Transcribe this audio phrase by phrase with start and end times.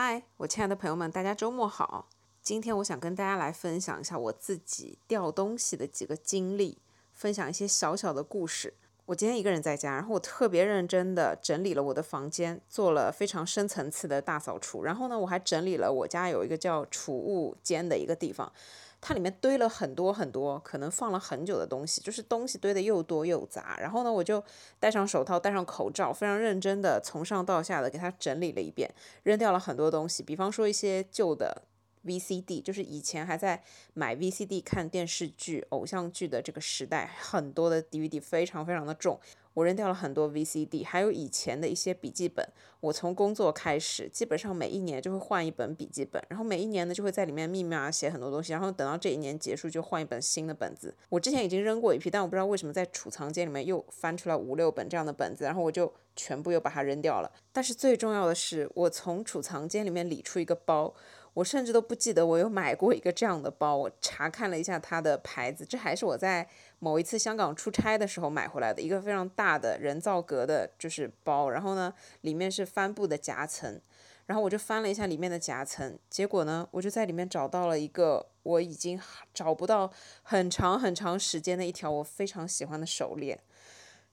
[0.00, 2.08] 嗨，我亲爱的朋友们，大家周末好。
[2.40, 6.78] 今天我想跟大家来分享一下我自己掉东西的几个经历，
[7.12, 8.74] 分享一些小小的故事。
[9.06, 14.84] 我今天一个人在家，然后我特别认真的整理了我的房间，做了非常深层次的大扫除。
[14.84, 18.52] 然后呢，我还整理了我家有一个叫储物间的一个地方。
[19.00, 23.78] 它里面堆了很多很多，可能放了很久的东西，就是东西堆的又多又杂。
[23.80, 24.42] 然后呢，我就
[24.80, 31.62] 戴上手套，戴上口罩，非常认真的从上到下的给它整理了一遍，扔掉了很多东西，比方说一些旧的
[32.04, 33.62] VCD，就是以前还在
[33.94, 39.18] 买 VCD 看电视剧、偶像剧的这个时代，很多的 DVD 非常非常的重。
[39.58, 42.48] 我扔掉了很多 VCD，还有以前的一些笔记本。
[42.78, 50.94] 我从工作开始，基本上每一年就会换一本笔记本，然后每一年呢就会在里面密密麻麻写很多东西，然后等到这一年结束就换一本新的本子。
[51.08, 57.28] 我之前已经扔过一批，但我不知道为什么在储藏间里面又翻出来五六本这样的本子，然后我就全部又把它扔掉了。
[57.52, 60.94] 但是最重要的是，我从储藏间里面理出一个包。
[61.34, 63.76] 我甚至都不记得我有买过一个这样的包。
[63.76, 71.50] 我查看了一下它的牌子，这还是我在某一次香港出差的时候买回来的一个非常大的人造革的，就是包。
[71.50, 73.80] 然后呢，里面是帆布的夹层。
[74.26, 79.00] 然后我就翻了一下里面的夹层，结果呢，我就在里面找到了一个我已经
[79.32, 79.90] 找不到
[80.22, 83.40] 很长很长时间的一条我非常喜欢的手链。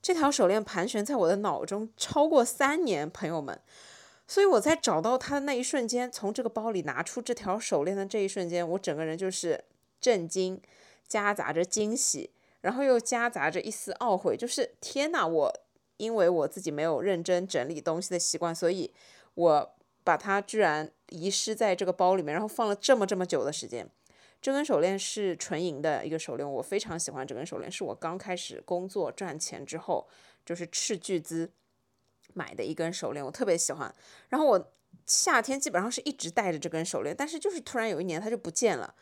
[0.02, 3.59] 这条手链盘旋在我的脑中超过三年，朋友们。
[4.25, 9.66] 所以我在找到它的那一瞬间，从这个包里拿出这条手链的这一瞬间，我整个人就是
[10.00, 10.61] 震惊，
[11.07, 12.31] 夹杂着惊喜，
[12.66, 15.53] 然后又夹杂着一丝懊悔，就是天呐，我
[15.97, 18.91] 因为我自己没有认真整理东西的习惯，所以
[19.35, 23.88] 我把它居然遗失在这个包里面，然后放了这么这么久的时间。
[24.41, 30.07] 这根手链是纯银的一个手链，我非常喜欢这根手链，是我刚开始工作赚钱之后，
[30.44, 31.52] 就是斥巨资。
[32.33, 33.94] 买的一根手链，我特别喜欢。
[34.27, 34.73] 然后我
[35.05, 38.94] 夏天基本上是一直戴着这根手链，但是就是突然有一年它就不见了。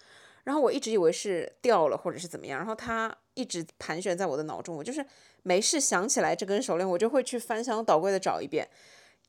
[0.44, 4.76] 然后我一直以为是掉了或者是怎么样，然后它一直盘旋在我的脑中。
[4.76, 5.06] 我就是
[5.44, 8.68] 没事想起来这根手链，我就会去翻箱倒柜的找一遍。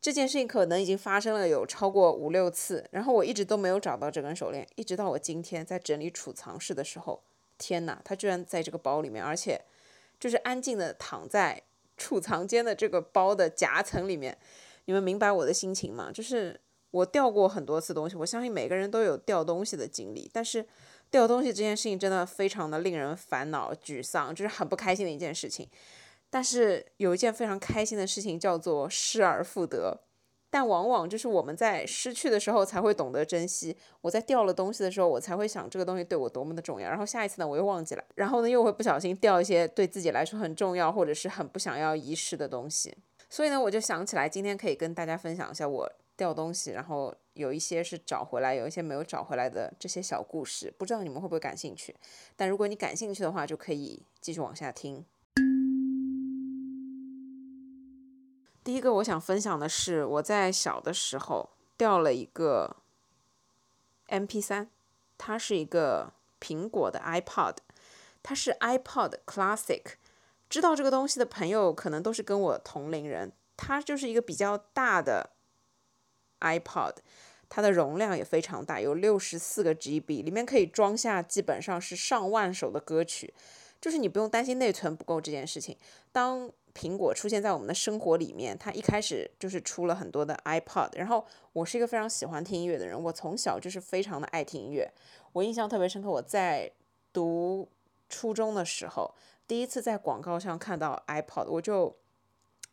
[0.01, 7.23] 这件事情可能已经发生了有超过五六次，然后我一直都没有找到这根手链，一直到我今天在整理储藏室的时候，
[7.57, 9.61] 天哪，它居然在这个包里面，而且
[10.21, 11.63] 就是安静的躺在。
[11.97, 14.37] 储藏间的这个包的夹层里面，
[14.87, 16.11] 你们明白我的心情吗？
[16.13, 16.61] 就是
[16.91, 20.67] 我掉过很多次东西，我相信每个人都有掉东西的经历，但是
[21.15, 25.69] 掉东西这件事情真的非常的令人烦恼、沮丧，就是很不开心的一件事情。
[26.29, 30.01] 但是有一件非常开心的事情叫做失而复得。
[30.51, 33.77] 但往往就是我们在失去的时候才会懂得珍惜。
[34.01, 36.89] 我在掉了东西的时候，我才会想这个东西对我多么的重要。
[36.89, 38.03] 然后下一次呢，我又忘记了。
[38.17, 42.93] 然后呢，又会不小心掉一些对自己来说很重要或者是很不想要遗失的东西。
[43.31, 50.73] 所以呢，我就想起来今天可以跟大家分享一下我掉东西，然后有一些是找回来，有一些没有找回来的这些小故事。
[50.79, 51.95] 不知道你们会不会感兴趣？
[52.37, 55.05] 但如果你感兴趣的话，就可以继续往下听。
[58.63, 62.77] 第一个我想分享的是，我在小的时候掉了一个
[64.09, 64.69] MP3，
[65.19, 67.57] 它是一个苹果的 iPod，
[68.23, 69.83] 它是 iPod Classic。
[70.49, 73.33] 知道这个东西的朋友可能都是跟我同龄人。
[73.57, 75.31] 它就是一个比较大的
[76.41, 76.95] iPod，
[77.49, 83.33] 它的容量也非常大，有六十四个 GB，里面可以装下基本上是上万首的歌曲，
[83.81, 85.77] 就是你不用担心内存不够这件事情。
[86.11, 90.91] 当苹果出现在我们的生活里面，它一开始就是出了很多的 iPod。
[90.97, 94.91] 然后我是一个非常喜欢听音乐的人，我从小就是非常的爱听音乐。
[95.33, 96.71] 我印象特别深刻，我在
[97.13, 97.69] 读
[98.09, 99.15] 初中的时候，
[99.47, 101.97] 第一次在广告上看到 iPod，我就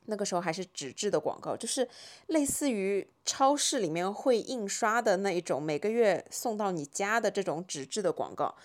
[0.05, 1.87] 那个时候还是纸质的广告，就是
[2.27, 8.55] 类似于超市里面会印刷的那一种，每个月送到你家的这种纸质的广告。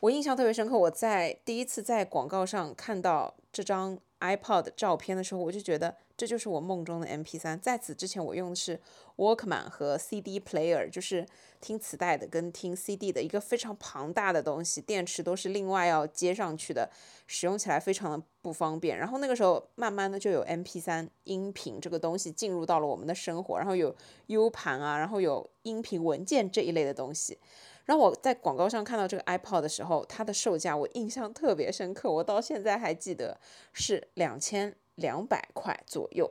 [0.00, 3.98] 我印象特别深刻，我在第一次在广告上看到这张。
[4.22, 7.58] iPod 照片的时候，我就觉得这就是我梦中的 MP3。
[7.60, 8.80] 在此之前，我用的是
[9.16, 11.26] Walkman 和 CD player，就是
[11.60, 16.90] 听磁带的跟听 CD 的一个非常庞大的东西，电池都是另外要接上去的，
[17.26, 18.98] 使用起来非常的不方便。
[18.98, 23.94] 然后那个时候，慢慢的就有 MP3 音频这个东西进入到了我们的生活，然后有
[24.26, 27.38] U 盘啊，然后有音频文件这一类的东西。
[27.84, 33.36] 然后我在广告上看到这个 iPod 的时候，它的售价我印象特别深刻，我到现在还记得
[33.72, 36.30] 是两千两百块左右。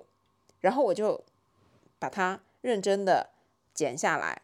[0.60, 1.24] 然后我就
[1.98, 3.30] 把它认真的
[3.74, 4.42] 剪下来，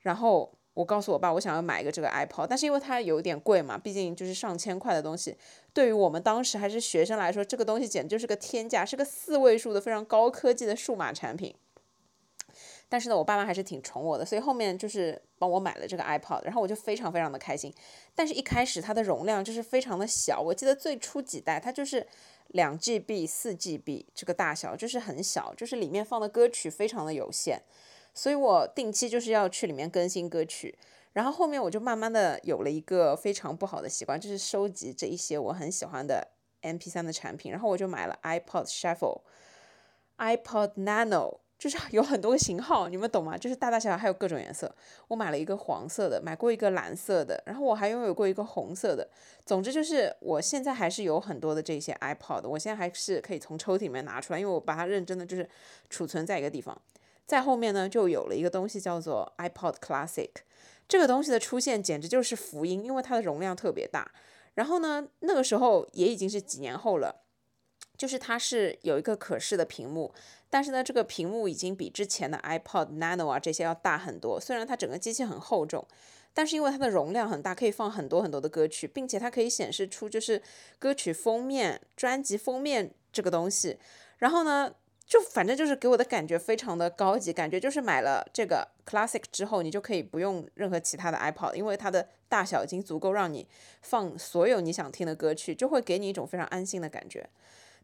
[0.00, 5.36] 然后我告诉我爸，我想要买一个这个 iPod，但是因为它有点贵嘛，毕竟就是上千块的东西，
[5.74, 11.54] 对于我们当时还是学生来说，这个东西简直就是个天价，是个四位数的非常高科技的数码产品。
[12.88, 17.74] 但是呢，我爸妈还是挺宠我的，所以后面就是帮我买了这个 iPod，然后我就非常非常的开心。
[18.14, 22.06] 但是，一开始它的容量就是非常的小，我记得最初几代它就是
[22.52, 27.60] 两 GB、四 GB 这个大小，就是很小，就是里面放的歌曲非常的有限，
[28.14, 30.78] 所以我定期就是要去里面更新歌曲。
[31.12, 36.28] 然后后面我就慢慢的有了一个非常不好的习惯，就是收集这一些我很喜欢的
[36.62, 39.20] MP3 的产品，然后我就买了 iPod Shuffle、
[40.16, 41.41] iPod Nano。
[41.62, 43.38] 就是有很多个型号，你们懂吗？
[43.38, 44.74] 就是大大小小，还有各种颜色。
[45.06, 49.08] 我买了一个黄色的，买过一个蓝色的，然后我还拥有过一个红色的。
[49.46, 55.48] 总之就是，我现在还是有很多的这些 iPod，我现在还是可以从抽屉里面拿出来，因为我把它认真的就是
[55.88, 56.76] 储存在一个地方。
[57.26, 60.30] 在后面呢，就有了一个东西叫做 iPod Classic，
[60.88, 64.10] 这个东西的出现简直就是福音，因为它的容量特别大。
[64.54, 67.21] 然后呢，那个时候也已经是几年后了。
[68.02, 70.12] 就是它是有一个可视的屏幕，
[70.50, 74.40] 但是呢，这个屏幕已经比之前的 iPod Nano 啊这些要大很多。
[74.40, 75.86] 虽然它整个机器很厚重，
[76.34, 80.42] 但是因为它的容量很大，可以放很多很多的歌曲，并且它可以显示出就是
[80.80, 83.78] 歌曲封面、专辑封面这个东西。
[84.18, 84.74] 然后呢，
[85.06, 93.46] 就反正就是给我的感觉非常的高级，感觉就是买了这个 Classic 之后，你就可以不用任何其他的 iPod，因为它的大小已经足够让你
[93.80, 97.30] 放所有你想听的歌曲，就会给你一种非常安心的感觉。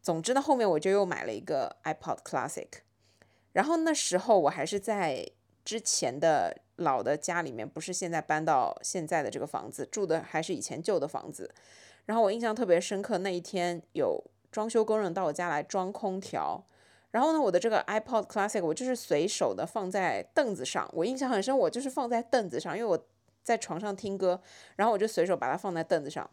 [0.03, 2.69] 总之呢，后面我就又买了一个 iPod Classic，
[3.53, 5.29] 然后那时候我还是在
[5.65, 11.53] 之前的老的家里面，不是现在搬到现在的这个房子住的，还是以前旧的房子。
[12.07, 16.65] 然后我印象特别深刻，那一天有装修工人到我家来装空调，
[17.11, 23.07] 然后呢，我的这个 iPod Classic 我就是随手的放在凳子上，我印象很深，我就是放在凳子上，因为我
[23.43, 24.41] 在床上听歌，
[24.77, 26.31] 然后我就随手把它放在凳子上。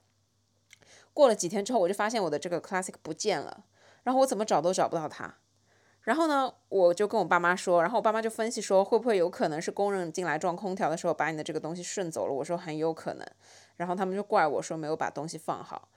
[1.15, 3.63] 过了几天之后，我就发现我的这个 classic 不见了，
[4.03, 5.37] 然后我怎么找都找不到它。
[6.01, 12.33] 然后呢，我就跟我爸妈说，然后我爸妈就分析说，会不会有可能是工人进来装空调的时候把你的这个东西顺走了？
[12.33, 13.25] 我说很有可能。
[13.77, 15.87] 然后他们就怪我说没有把东西放好。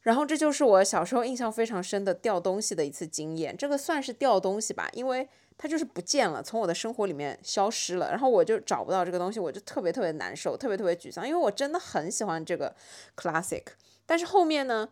[0.00, 3.56] 然后这就是我小时候印象非常深的掉东西的一次经验。
[3.56, 8.10] 这个算是掉东西吧，因为它就是不见了，从我的生活里面消失了。
[8.10, 12.74] 然后我就找不到这个东西，我就特别特别难受，特别特别沮丧，因为我真的很喜欢这个
[13.16, 13.62] classic。
[14.10, 14.88] 但是后面呢，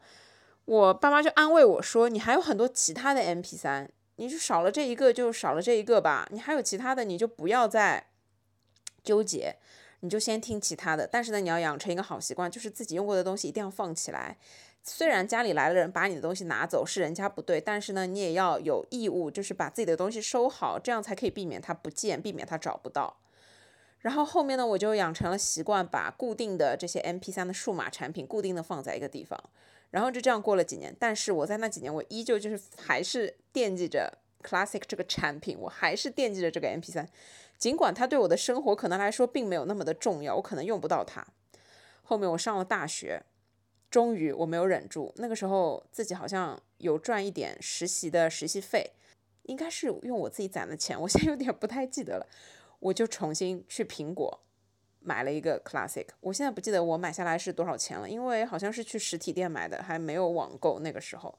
[0.64, 6.28] 我爸妈就安慰我说：“你还有很多其他的 M P 三，你就少了这一个就少了这一个吧。
[6.30, 8.06] 你还有其他的，你就不要再
[9.02, 9.56] 纠结，
[10.02, 11.04] 你就先听其他的。
[11.04, 14.36] 但是呢，你要养成一个好习惯，就是自己用过的东西一定要放起来。
[14.84, 23.16] 虽然家里来的人把你的东西拿走是人家不对，但是呢，你也要有义务，就是把自己的东西收好，这样才可以避免它不见，避免它找不到。”
[24.00, 29.38] 然后后面呢，我就养成了习惯，把固定的这些 M P 三的数码产品固定的放在一个地方，
[29.90, 30.94] 然后就这样过了几年。
[30.98, 37.08] 但是我在那几年，我依旧就是还是惦记着 Classic 这个产品，我还是惦记着这个 M P 三，
[37.58, 41.26] 尽管它对我的生活可能来说并没有那么的重要，我可能用不到它。
[42.02, 43.24] 后面我上了大学，
[43.90, 48.92] 终于我没有忍住，那个时候自己好像有赚一点实习的实习费，
[49.42, 52.26] 应该是用我自己攒的钱，我现在有点不太记得了。
[52.80, 54.40] 我就重新去苹果
[55.00, 61.38] 买了一个 Classic，我现在不记得我买下来是多少钱了，因为好像是去实体店买的，还没有网购那个时候。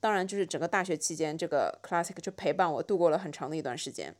[0.00, 4.14] 当然，就是整个大学期间，这个 Classic 就陪伴我度过了很长的一段时间。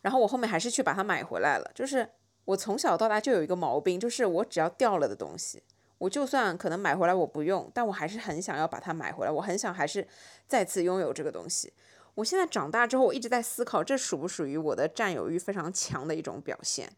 [0.00, 1.70] 然后我后面还是去把它买回来了。
[1.74, 2.08] 就是
[2.44, 5.62] 我从小到大就有一个毛病，就是我只要掉了的东西，
[5.98, 10.04] 我就算可能买回来我不用，但我还是很想要把它买回来，我很想还是
[10.48, 11.72] 再次拥有这个东西。
[12.18, 16.90] 我现在长大之后，我一直在思考，这属不属于我的占有欲非常强的一种表现？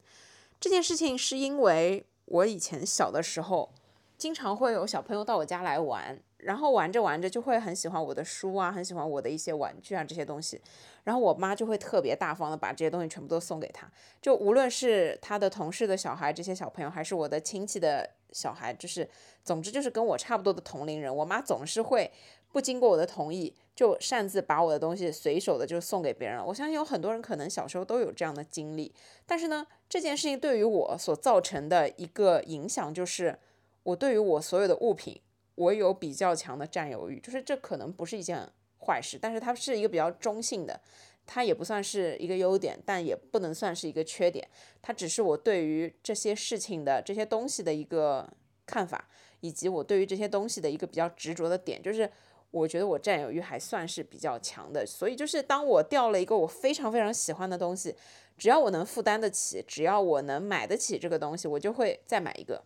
[0.59, 3.71] 这件事情是因为我以前小的时候，
[4.17, 10.59] 经常会有小朋友到我家来玩，然后玩着玩着就会很喜欢我的书啊，很喜欢我的一些玩具啊这些东西，
[11.05, 13.87] 然后我妈就会特别大方的把这些东西全部都送给他，
[14.23, 19.07] 就无论是他的同事的小孩，这些小朋友，还是我的亲戚的小孩，就是
[19.45, 22.11] 总之就是跟我差不多的同龄人，我妈总是会。
[22.53, 26.45] 不经过我的同意，就擅自把我的东西随手的就送给别人了。
[26.45, 28.93] 我相信有很多人可能小时候都有这样的经历。
[29.25, 33.39] 但是呢，这件事情对于我所造成的一个影响就是，
[33.85, 35.21] 我对于我所有的物品，
[35.55, 37.21] 我有比较强的占有欲。
[37.21, 38.45] 就是这可能不是一件
[38.81, 40.81] 坏事，但是它是一个比较中性的，
[41.25, 44.45] 它也不算是一个优点，但也不能算是一个缺点。
[44.83, 48.29] 它只是我对于这些事情的这些东西的一个
[48.67, 52.11] 看法，以及我对于这些东西的一个比较执着的点，就是。
[52.51, 57.95] 我觉得我占有欲还算是比较强的，所以就是当我掉了一个我非常非常喜欢的东西，
[58.37, 62.65] 只要我能负担得起，只要我能买得起这个东西，我就会再买一个。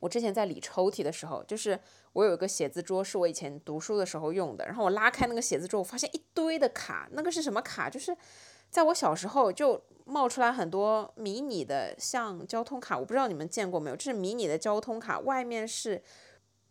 [0.00, 1.78] 我之前在理抽屉的时候，就是
[2.12, 4.66] 我有一个写字桌，是我以前读书的时候用的。
[4.66, 7.88] 然后我拉开那个写字桌，我发现一堆的卡，那个是什么卡？
[7.88, 8.14] 就是
[8.68, 13.96] 在我小时候就冒出来很多迷你的，像交通卡，我不知道你们见过没有？
[13.96, 16.02] 就是迷你的交通卡，外面是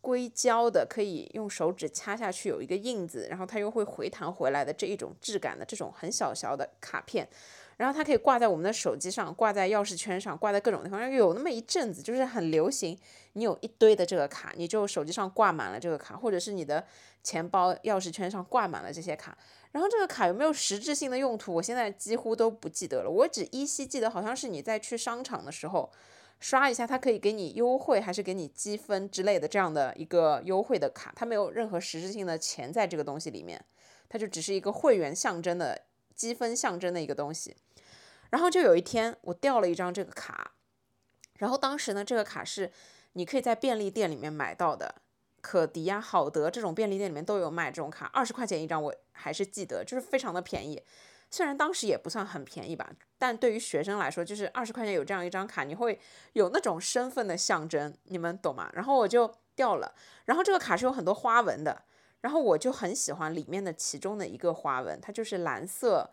[0.05, 7.27] 硅胶的，可以用手指掐下去有一个印子，然后它又会回弹回来的这一种质感的这种很小小的卡片。
[7.77, 11.11] 然后它可以挂在我们的手机上，挂在钥匙圈上，挂在各种地方。
[11.11, 12.95] 有那么一阵子，就是很流行，
[13.33, 16.85] 你有一堆的这个卡，你就手机上挂满了这个卡，或者是你的
[17.23, 19.35] 钱包、钥匙圈上挂满了这些卡。
[19.71, 23.09] 然后这个卡有没有实质性的用途，我现在几乎都不记得了。
[23.09, 25.91] 我只依稀记得，好像是你在去商场的时候
[26.39, 31.11] 刷一下，它可以给你优惠，还是给你积分之类的这样的一个优惠的卡。
[31.15, 33.63] 它没有任何实质性的钱在这个东西里面，
[34.09, 35.83] 它就只是一个会员象征的。
[36.15, 37.57] 积分象征的一个东西，
[38.29, 40.53] 然后就有一天我掉了一张这个卡，
[41.39, 42.71] 然后当时呢，这个卡是
[43.11, 44.95] 你可以在便利店里面买到的，
[45.41, 50.81] 可迪呀、好德这种便利店里面都有卖这种卡，二十块钱一张，我还是记得，就是非常的便宜。
[51.35, 55.99] 虽然当时也不算很便宜吧，但对于学生来说，就是二十块钱有这样一张卡，你会
[56.31, 58.69] 有那种身份的象征，你们懂吗？
[58.71, 61.83] 然后我就掉了，然后这个卡是有很多花纹的。
[62.21, 66.09] 然后我就很喜欢里面的其中的一个花纹，它就是蓝色，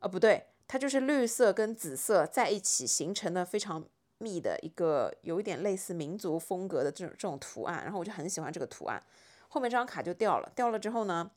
[0.00, 3.82] 呃，不对，它就是绿色跟紫色在一起形成的非常
[4.18, 7.84] 密的一个有一点类似民族风格的这种这种图案。
[7.84, 9.00] 然后我就很喜欢这个图案。
[9.48, 11.30] 后面这张卡就掉了，掉了之后呢，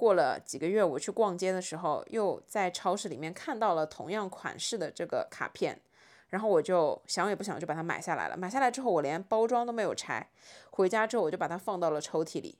[0.00, 5.78] 过了几个月，我去逛街的时候，又在超市里面看到了同样款式的这个卡片，
[6.30, 8.34] 然后我就想也不想就把它买下来了。
[8.34, 10.26] 买下来之后，我连包装都没有拆，
[10.70, 12.56] 回家之后我就把它放到了抽屉里。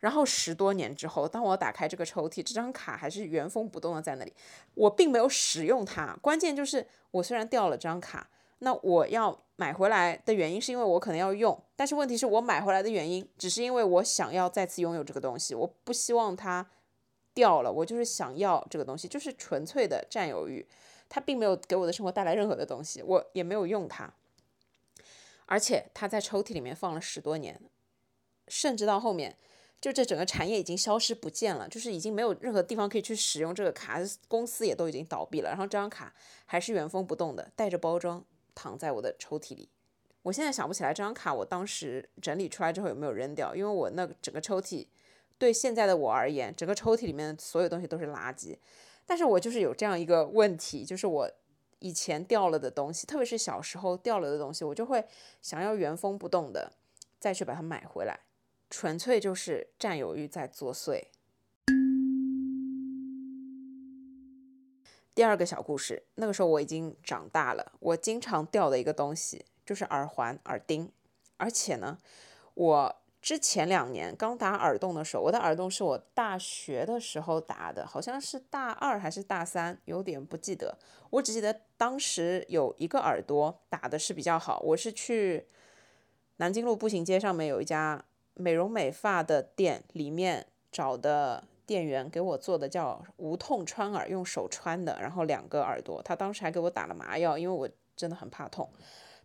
[0.00, 4.34] 然后十多年之后，当我打开这个抽屉，这张卡还是原封不动的在那里。
[4.74, 8.28] 我并没有使用它，关键就是我虽然掉了张卡，
[8.60, 16.68] 那我要买回来的原因是因为我可能要用，但是问题是我买回来的原因只是因为我想要再次拥有这个东西，我不希望它
[17.34, 20.66] 掉了，我就是想要这个东西，就是纯粹的占有欲。
[21.08, 24.12] 它并没有给我的生活带来任何的东西，我也没有用它，
[25.46, 27.60] 而且它在抽屉里面放了十多年，
[28.46, 29.36] 甚至到后面。
[29.80, 35.48] 就这整个产业已经消失不见了，就是已经没有任何地方可以去使用这个卡，公司也都已经倒闭了。
[35.48, 36.12] 然后这张卡
[36.46, 38.24] 还是原封不动的，带着包装
[38.58, 39.68] 躺在我的抽屉里。
[40.22, 44.88] 我现在想不起来这张卡我当时整理出来之后有没有扔掉，因为我那整个抽屉
[45.38, 48.58] 对现在的我而言，整个抽屉里面所有东西都是垃圾。
[49.06, 51.30] 但是我就是有这样一个问题，就是我
[51.78, 55.04] 以前掉了的东西，特别是小时候掉了的东西，我就会
[55.40, 56.72] 想要原封不动的
[57.20, 58.18] 再去把它买回来。
[58.68, 61.04] 纯粹就是占有欲在作祟。
[65.18, 70.92] 第二个小故事，那个时候我已经长大了，我经常掉的一个东西就是耳环、耳钉，
[71.38, 71.98] 而且呢，
[72.54, 80.78] 我之前两年刚打耳洞的时候，我的耳洞是我大学的时候打的，好像是大二还是大三，有点不记得，
[81.10, 85.48] 我只记得当时有一个耳朵打的是比较好，我是去
[86.36, 88.04] 南京路步行街上面有一家。
[88.34, 98.66] 美容美发的店里面找的店员给我做的叫无痛穿耳，用手穿的，然后两个耳朵，他当时还给我打了麻药，因为我真的很怕痛。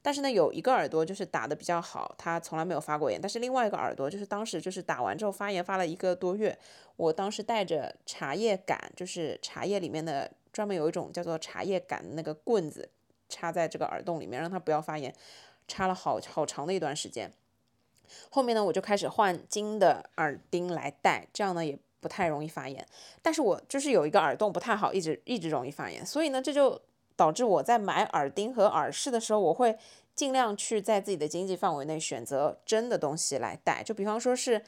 [0.02, 3.18] 但是呢，有一个耳朵就是打的比较好，他从来没有发过炎。
[3.22, 6.60] 但是另外一个耳朵就是当时就是打完之后发炎，发了一个多月。
[6.98, 12.90] 我当时带着茶叶杆，就是茶叶里面的专门有一种叫做茶叶杆的那个棍子，
[13.30, 15.16] 插在这个耳洞里面，让它不要发炎，
[15.70, 17.32] 插了好好长的一段时间。
[18.30, 22.86] 后面呢，我就开始换金的耳钉来戴，这样呢也不太容易发炎。
[23.22, 26.80] 但是我就是有一个耳洞不太好，一直一直容易发炎，所以呢，这就
[27.16, 29.78] 导致我在买耳钉和耳饰的时候，我会
[30.14, 33.82] 尽量去在自己的经济范围内选择真的东西来戴。
[33.82, 34.62] 就比方说是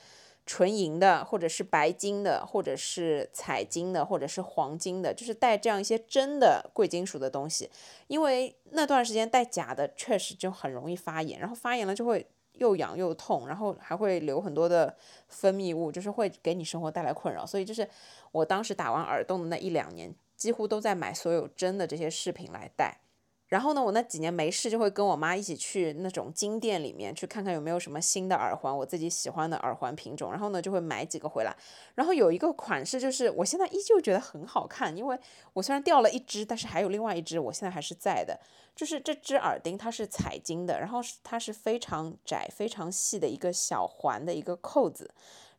[0.46, 7.70] 纯银的，或者是白金的，或者是彩金的，或者是黄金的，就是戴这样一些真的贵金属的东西。
[8.08, 12.25] 因为那段时间戴假的确实就很容易发炎，然后发炎了就会。
[12.58, 14.96] 又痒又痛，然后还会流很多的
[15.28, 17.46] 分泌物，就是会给你生活带来困扰。
[17.46, 17.88] 所以就是
[18.32, 23.00] 我当时打完耳洞的那一两年，几乎都在买所有真的这些饰品来戴。
[23.48, 30.32] 然后呢，我那几年没事就会跟我妈一起去那种金店里面去看看有没有什么新的耳环，我自己喜欢的耳环品种。
[30.32, 31.56] 然后呢，就会买几个回来。
[31.94, 35.20] 然后有一个款式就是我现在依旧觉得很好看，因为
[35.54, 38.40] 我虽然掉了一只，但是还有另外一只，我现在还是在的。
[38.75, 45.14] 就是这只耳钉它是彩金的，然后它是非常窄、非常细的一个小环的一个扣子。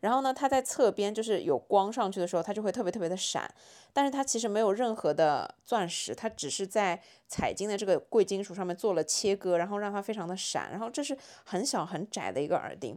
[0.06, 3.52] 然后呢，它在侧边就是有光上去的时候，它就会特别特别的闪。
[3.92, 10.70] 但是它其实没有任何的钻石，它只是在彩金的这个贵金属上面做了切割，然后让它非常的闪。
[10.70, 12.96] 然后这是很小很窄的一个耳钉，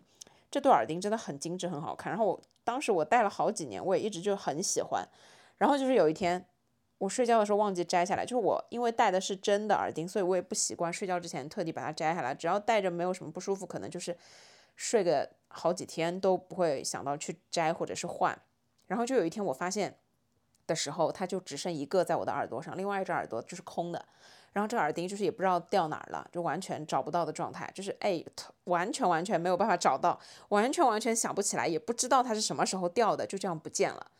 [0.51, 2.11] 这对耳钉真的很精致很好看。
[2.11, 5.03] 然后我当时我戴了好几年，我也一直就很喜欢。
[5.57, 6.45] 然后就是有一天
[6.99, 12.35] 我睡觉的时候忘记摘下来，就是我因为戴的是真的耳钉，所以我也不习惯睡觉之前特地把它摘下来。
[12.35, 14.15] 只要戴着没有什么不舒服，可能就是
[14.79, 18.41] 睡个好几天都不会想到去摘或者是换。
[18.87, 19.99] 然后就有一天我发现。
[20.69, 24.05] 的时候，它就只剩一个在我的耳朵上，另外一只耳朵就是空的。
[24.53, 28.23] 然后这耳钉就是也不知道掉哪儿了，就完全找不到的状态，就是哎，
[28.65, 30.19] 完全完全没有办法找到，
[30.49, 34.11] 完全完全想不起来，也不知道它是什么时候掉的，就这样不见了。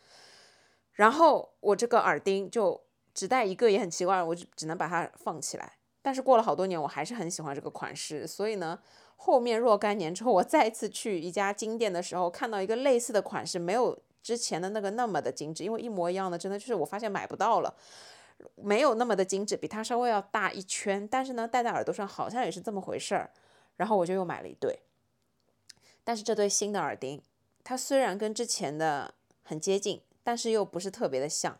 [0.93, 2.81] 然后我这个耳钉就
[3.13, 5.73] 只戴一个也很奇怪，我就只能把它放起来。
[6.01, 8.79] 但是过了好多年，我还是很喜欢这个款式，所以呢，
[9.21, 13.99] 后面若干年之后，我再次去一家金店的时候，看到一个类似的款式，没有。
[14.21, 17.73] 之前的那个那么的精致，因为一模一样的，真的就是我发现买不到了，
[18.55, 23.31] 没有那么的精致，比它稍微要大一圈，但是呢，戴在耳朵上好像也是这么回事儿，
[23.77, 24.81] 然后我就又买了一对。
[26.03, 27.23] 但是这对新的耳钉，
[27.63, 31.57] 它虽然跟之前的很接近，但是又不是特别的像，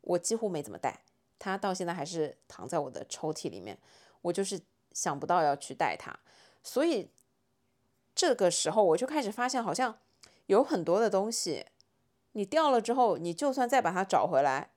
[0.00, 1.04] 我几乎没怎么戴，
[1.38, 3.78] 它到现在还是躺在我的抽屉里面，
[4.20, 4.60] 我就是
[4.92, 6.18] 想不到要去戴它，
[6.64, 7.10] 所以
[8.12, 9.98] 这个时候我就开始发现，好像
[10.46, 11.66] 有很多的东西。
[12.32, 14.70] 你掉了之后，你就算再把它找回来，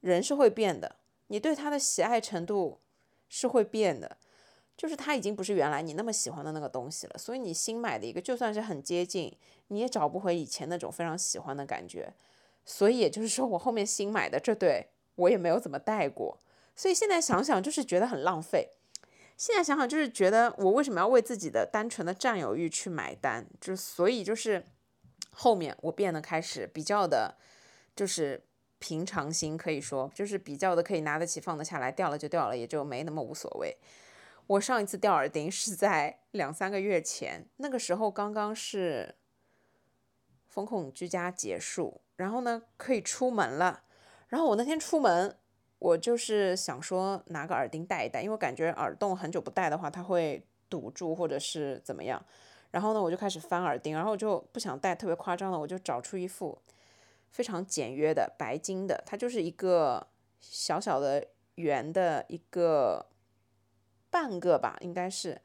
[0.00, 0.96] 人是会变的，
[1.28, 2.80] 你对它的喜爱程度
[3.28, 4.16] 是会变的，
[4.76, 7.16] 就是它已经不是原来你那么喜欢的那个东西了。
[7.16, 9.32] 所以你新买的一个，就算是很接近，
[9.68, 12.12] 你也找不回以前那种非常喜欢的感觉。
[12.64, 16.36] 所以也就是说，我后面新买的这对，我也没有怎么戴过。
[16.74, 18.70] 所以现在想想，就是觉得很浪费。
[19.36, 23.46] 现在想想，就是觉得我为什么要为自己的单纯的占有欲去买单？
[23.60, 24.64] 就所以就是。
[25.38, 27.36] 后面我变得开始比较的，
[27.94, 28.42] 就是
[28.78, 33.76] 平常心，可以说就是比较的可以拿得起放得下来，掉了就掉了，也就没那么无所谓。
[34.46, 39.16] 我上一次掉耳钉是在两三个月前，那个时候刚刚是
[40.48, 43.82] 风控居家结束，然后呢可以出门了。
[44.28, 45.36] 然后我那天出门，
[45.78, 52.24] 我就是想说拿个耳钉戴一戴，因为感觉耳洞很久不戴的话，它会堵住或者是怎么样。
[52.70, 56.58] 然后呢，我就开始翻耳钉，然后我就不想戴特别夸张的，我就找出一副
[57.30, 60.06] 非常简约的白金的，它就是一个
[60.40, 63.06] 小小的圆的一个
[64.10, 65.40] 半个吧，应该是，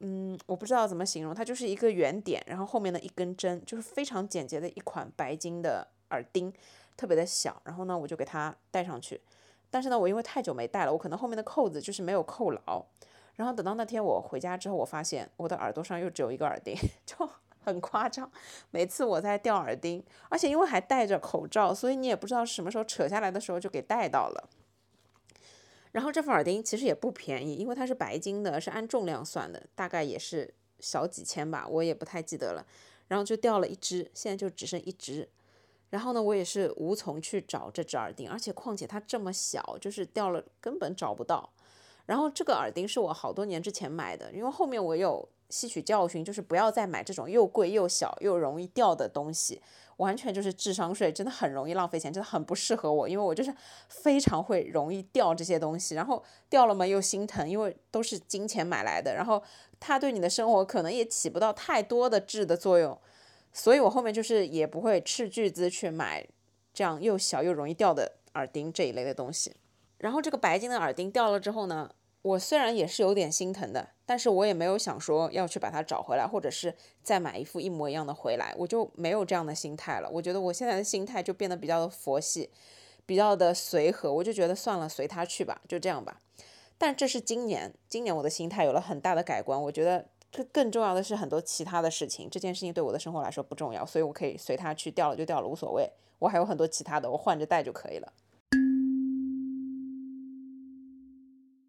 [0.00, 6.52] 嗯，我不知道怎么形容，它就是一个圆点，然后后面的一根针，就是非常简洁的一款白金的耳钉，
[6.96, 7.60] 特别的小。
[7.64, 9.20] 然后呢，我就给它戴上去，
[9.74, 12.86] 但是呢，我因为太久没戴了，我可能后面的扣子就是没有扣牢。
[13.34, 17.28] 然后等到那天我回家之后，我发现我的耳朵上又只有一个耳钉， 就
[17.64, 18.30] 很夸张。
[18.70, 24.48] 每次我在掉耳钉，而且因为还戴着口罩，所以你也不知道是什么时候扯下来的时候就给戴到了。
[25.90, 32.64] 然后这副耳钉其实也不便宜，因为它是白金的，是按重量算的，大概也是小几千吧，我也不太记得了。
[33.08, 35.28] 然后就掉了一只，现在就只剩一只。
[35.94, 41.48] 然后呢，我也是无从去找这只耳钉，而且况且它这么小，就是掉了根本找不到。
[42.04, 49.62] 然后这个耳钉是我好多年之前买的，因为后面我有吸取教训，就是不要再买这种又贵又小又容易掉的东西，
[49.98, 53.54] 完全就是智商税，真的很容易浪费钱，真的很不适合我，因为我就是
[53.88, 59.40] 非常会容易掉这些东西，然后掉了嘛又心疼，因为都是金钱买来的，然后
[59.78, 62.98] 它对你的生活可能也起不到太多的质的作用，
[63.54, 66.26] 所以我后面就是也不会斥巨资去买
[66.74, 69.54] 这样又小又容易掉的耳钉这一类的东西。
[69.98, 71.90] 然后这个白金的耳钉掉了之后呢，
[72.20, 80.10] 我虽然也是有点心疼的，但是我也没有想说要去把它找回来，或者是再买一副一模一样的回来，我就没有这样的心态了。
[80.10, 82.50] 我觉得我现在的心态就变得比较的佛系，
[83.06, 86.20] 比较的随和，我就觉得算了，随他去吧，就这样吧。
[86.76, 89.62] 但这是今年，今年我的心态有了很大的改观。
[89.62, 95.88] 我觉得更更重要的是很多其他的事情，这件事情对我的生活来说不重要，所以我可以随它去，掉了就掉了，无所谓。
[96.18, 98.12] 我还有很多其他的，我换着戴就可以了。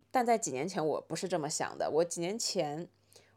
[0.10, 1.90] 但在几年前，我不是这么想的。
[1.92, 2.88] 我几年前，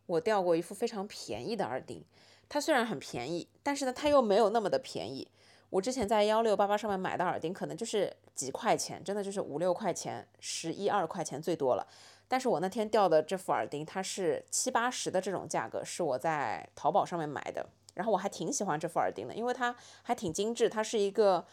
[0.07, 2.03] 我掉过一副非常便宜的耳钉，
[2.49, 5.29] 它虽然很便宜，但是呢，它又没有那么的便宜。
[5.71, 11.87] 我之前在幺六八八上面买的耳钉，可能就是几块钱，真的就是五六块钱、十一二块钱最多了。
[12.29, 17.67] 但是我那天掉的这副耳钉，它是七八十的这种价格，是我在淘宝上面买的。
[17.95, 21.45] 然后我还挺喜欢这副耳钉的，因为它还挺精致，它是一个。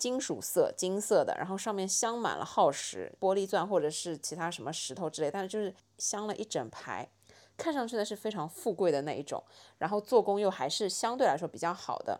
[0.00, 7.06] 金属色，金色的，然后上面镶满了耗石、玻璃钻或者是其他什么石头之类，但是就是镶了一整排，
[7.54, 9.44] 看上去呢是非常富贵的那一种，
[9.76, 12.18] 然后做工又还是相对来说比较好的。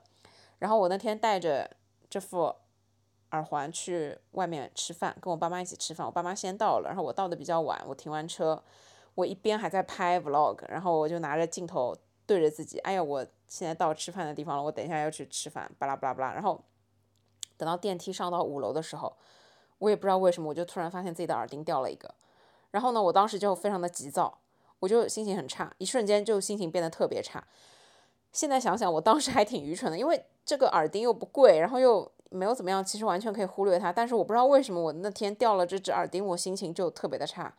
[0.59, 1.71] 然后我那天带着
[2.11, 2.55] 这副
[3.33, 6.07] 耳环去外面吃饭，跟我爸妈一起吃饭。
[6.07, 8.63] 我爸妈先到了，然后我到的比较晚，我停完车，
[9.15, 16.33] 我一边还在拍 vlog，然后我就拿着镜头对着自己，哎呀，我现在到吃饭的地方了，我等一下要去吃饭，巴拉巴拉巴拉。
[16.33, 16.61] 然后
[17.57, 19.17] 等到电梯上到五楼的时候，
[19.79, 22.15] 我也不知道为什么，我就突然发现自己的耳钉掉了一个。
[22.71, 24.39] 然后呢，我当时就非常的急躁，
[24.79, 27.45] 我就心情很差，一瞬间就心情变得特别差。
[28.33, 33.93] 现在想想，我当时还挺愚蠢的，因为这个耳钉又不贵，然后又没有怎么样，其实完全可以忽略它。
[33.93, 37.53] 但是我不知道为什么我那天掉了这只耳钉，我心情就特别的差。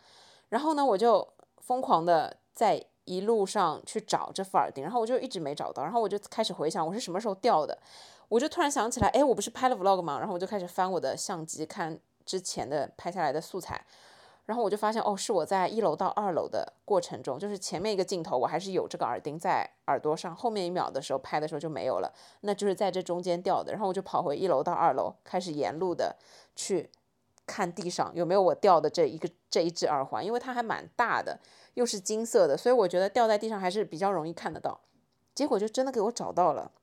[0.50, 5.84] 然后呢，我就疯狂的在一路上去找这副耳钉，然后我就一直没找到。
[5.84, 7.78] 然后我就开始回想我是什么时候掉的，
[8.28, 10.18] 我就突然想起来，哎，我不是拍了 vlog 吗？
[10.20, 13.86] 然后我就开始翻我的相机看之前的拍下来的素材。
[14.52, 23.72] 然后我就发现，哦，是我在一楼到二楼的过程中，就是前面一个镜头我还是有这个耳钉在耳朵上，后面一秒的时候拍的时候就没有了，那就是在这中间掉的。
[23.72, 26.18] 然后我就跑回一楼到二楼，开始沿路的
[26.54, 26.90] 去
[27.48, 31.40] 看地上有没有我掉的这一个这一只耳环，因为它还蛮大的，
[31.76, 34.82] 又是金色的，所以我觉得掉在地上还是比较容易看得到。
[35.34, 36.74] 结果就真的给我找到了。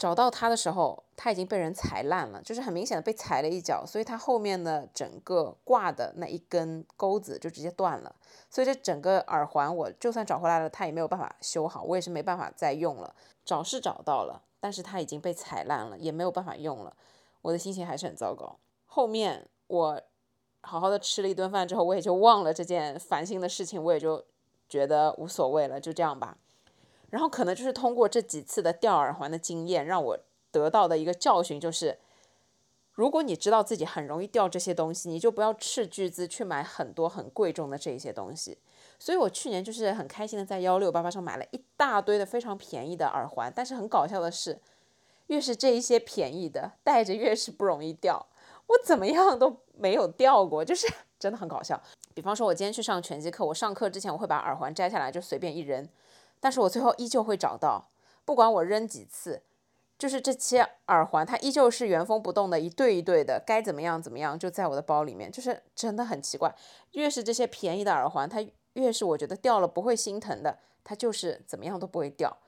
[0.00, 8.16] 找到它的时候，它已经被人踩烂了，就是很明显的被踩了一脚，所以它后面的整个挂的那一根钩子就直接断了，
[8.48, 13.14] 所以这整个耳环我就算找回来了，它也没有办法修好，我也是没办法再用了。
[13.44, 16.96] 找是找到了，但是它已经被踩烂了，也没有办法用了，
[17.42, 18.58] 我的心情还是很糟糕。
[18.86, 20.00] 后面我
[20.62, 24.24] 好好的吃了一顿饭之后，我也就忘了这件烦心的事情，我也就
[24.66, 26.38] 觉得无所谓了，就这样吧。
[27.10, 30.18] 然后可能就是通过这几次的掉耳环的经验，让我
[30.50, 31.98] 得到的一个教训就是，
[32.92, 38.58] 如果你知道自己很容易掉这些东西，你就不要斥巨资去买很多很贵重的这些东西。
[38.98, 44.60] 所以我去年就是很开心的在幺六八八上买了一大堆的非常便宜的耳环，但是很搞笑的是，
[45.28, 48.26] 越是这一些便宜的，戴着越是不容易掉。
[48.66, 50.86] 我怎么样都没有掉过，就是
[51.18, 51.80] 真的很搞笑。
[52.14, 55.88] 比方说，我今天去上拳击课，我上课之前我会把耳环摘下来就随便一扔。
[56.40, 57.90] 但是我最后依旧会找到，
[58.24, 59.42] 不管我扔几次，
[59.98, 66.56] 就是这些耳环，它依旧是原封不动的一对一对的，该怎么样怎么样，就在我的包里面，就是真的很奇怪。
[66.92, 72.38] 越是这些便宜的耳环，它越是我觉得掉了不会心疼的，它就是怎么样都不会掉。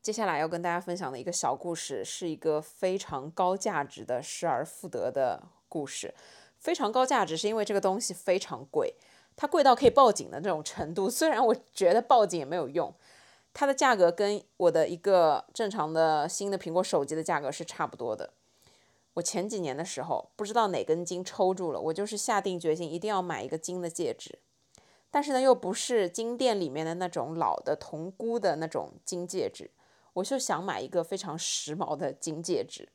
[0.00, 6.14] 接下来要跟大家分享的一个小故事，是一个非常高价值的失而复得的故事。
[6.58, 8.96] 非常高价值是因为这个东西非常贵。
[9.36, 12.94] 它贵到可以报警的这种程度，虽然我觉得报警也没有用，
[13.52, 18.32] 它的价格跟我的一个正常的新的苹果手机的价格是差不多的。
[19.14, 24.38] 我前几年的时候，不知道哪根筋抽住了，我就是下定决心一定要买一个金的戒指，
[25.10, 29.70] 但是呢，又不是金店里面的那种老的铜箍的那种金戒指，
[30.14, 32.88] 我就想买一个非常时髦的金戒指。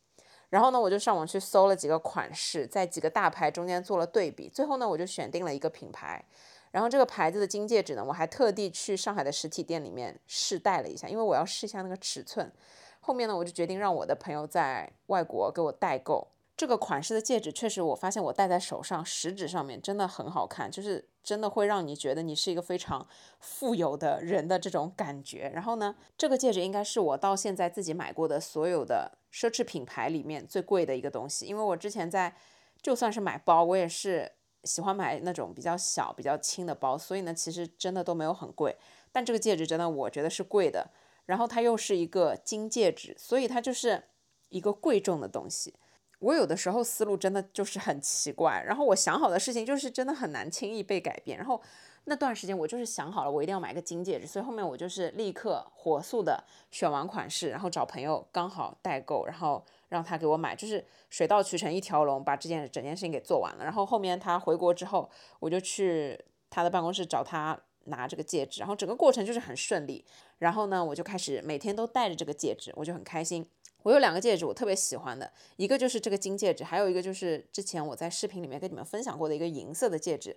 [0.49, 6.23] 然后呢，我就上网去搜了几个款式，在几个大牌中间做了对比，最后呢，我就选定了一个品牌。
[6.71, 12.51] 然后这个牌子的金戒指呢，我还特地去上海的实体店里面试戴了一下，因为我要试一下那个尺寸。
[12.99, 16.27] 后面呢，我就决定让我的朋友在外国给我代购。
[16.57, 23.07] 这个款式的戒指确实，我发现我戴在手上，食指上面真的很好看，就是真的会让你觉得你是一个非常
[23.39, 25.51] 富有的人的这种感觉。
[25.53, 31.45] 然后呢，这个戒指应该是我到现在自己买过的所有的奢侈品牌里面最贵的一个东西。
[31.45, 32.35] 因为我之前在
[32.81, 34.31] 就算是买包，我也是
[34.63, 38.75] 喜欢买那种比较小、比较轻的包，所以呢，其实真的都没有很贵。
[39.11, 40.89] 但这个戒指真的我觉得是贵的，
[41.25, 44.03] 然后它又是一个金戒指，所以它就是
[44.49, 45.75] 一个贵重的东西。
[46.19, 51.37] 我有的时候思路真的就是很奇怪，然后我想好的事情就是真的很难轻易被改变。
[51.37, 51.61] 然后
[52.09, 56.41] 那段时间我就是想好了，我一定要买个金戒指，所以后面我就是立刻火速的
[56.71, 63.63] 选完款式，然后找朋友刚好代购，然后让他给我买，就是水到渠成一条龙把这件整件事情给做完了。
[63.65, 65.09] 然后后面他回国之后，
[65.41, 66.17] 我就去
[66.49, 70.05] 他的办公室找他拿这个戒指，然后整个过程就是很顺利。
[70.37, 73.45] 然后呢，我就开始每天都戴着这个戒指，我就很开心。
[73.83, 80.35] 我有两个戒指，我特别喜欢的，一个就是这个金戒指，还有一个就是之前我在视频里面跟你们分享过的一个银色的戒指，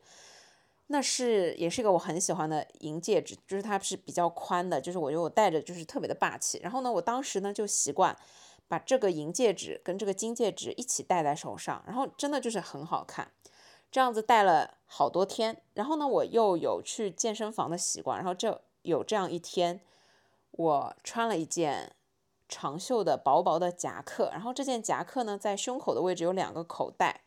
[0.92, 6.58] 那是也是一个我很喜欢的银戒指，就是它是比较宽的，就是我觉得我戴着就是特别的霸气。
[6.62, 8.16] 然后呢，我当时呢就习惯
[8.66, 13.30] 把这个银戒指跟这个金戒指一起戴在手上，然后真的就是很好看，
[13.90, 15.62] 这样子戴了好多天。
[15.74, 19.80] 然后呢，我又有去健身房的习惯，然后就有这样一天，
[20.52, 21.92] 我穿了一件。
[22.52, 27.20] 长袖的薄薄的夹克，然后这件夹克呢，在胸口的位置有两个口袋。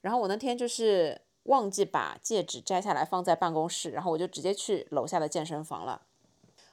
[0.00, 6.02] 然后我那天就是忘记把戒指摘下来放在办公室，然后我就直接去楼下的健身房了。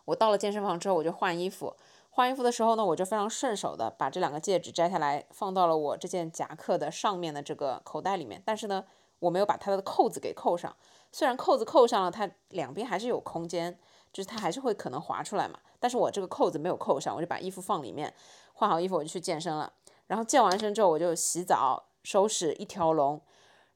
[0.05, 1.75] 我到了健身房之后，我就换衣服。
[2.09, 8.41] 换衣服的时候呢，我就非常顺手的把这两个戒指摘下来，放到了我这件夹克的上面的这个口袋里面。
[8.43, 8.83] 但是呢，
[9.19, 10.75] 我没有把它的扣子给扣上。
[11.11, 13.77] 虽然扣子扣上了，它两边还是有空间，
[14.11, 15.59] 就是它还是会可能滑出来嘛。
[15.79, 18.13] 但是我这个扣子没有扣上，我就把衣服放里面，
[18.53, 19.71] 换好衣服我就去健身了。
[20.07, 23.21] 然后健完身之后，我就洗澡、收拾一条龙。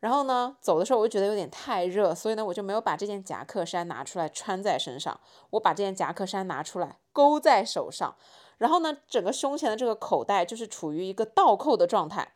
[0.01, 5.17] 然后呢，走的时候我就觉得有点太热，所以呢，我就没有把这件夹克衫拿出来穿在身上。
[5.51, 8.15] 我把这件夹克衫拿出来勾在手上，
[8.57, 12.33] 然后呢，整个胸前的这个口袋就是处于一个倒扣的状态。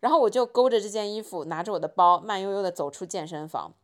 [0.00, 3.74] 然后我就勾着这件衣服，拿着我的包，慢悠悠的走出健身房。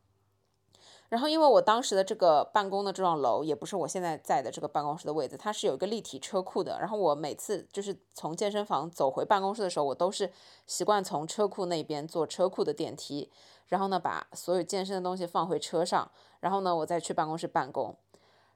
[1.11, 6.79] 然后，因为我当时的这个办公的这幢楼也不是我现在在的这个办公室的位置，它是有一个立体车库的。
[6.79, 10.31] 然后我每次就是从健身房走回办公室的时候，我都是
[10.65, 13.29] 习惯从车库那边坐车库的电梯，
[13.67, 17.93] 然后呢把所有健身的东西放回车上，然后呢我再去办公室办公。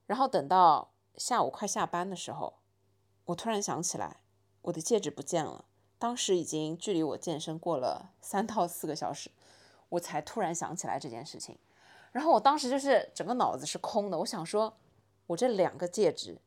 [0.05, 2.53] 然后等到下午快下班的时候，
[3.25, 4.21] 我突然想起来
[4.61, 5.65] 我的戒指不见了。
[5.99, 9.29] 当时已经距离我健身过了三到四个小时，
[9.89, 11.57] 我才突然想起来这件事情。
[12.15, 14.73] 然后我当时就是整个脑子是空的，我想说，
[15.27, 16.39] 我这两个戒指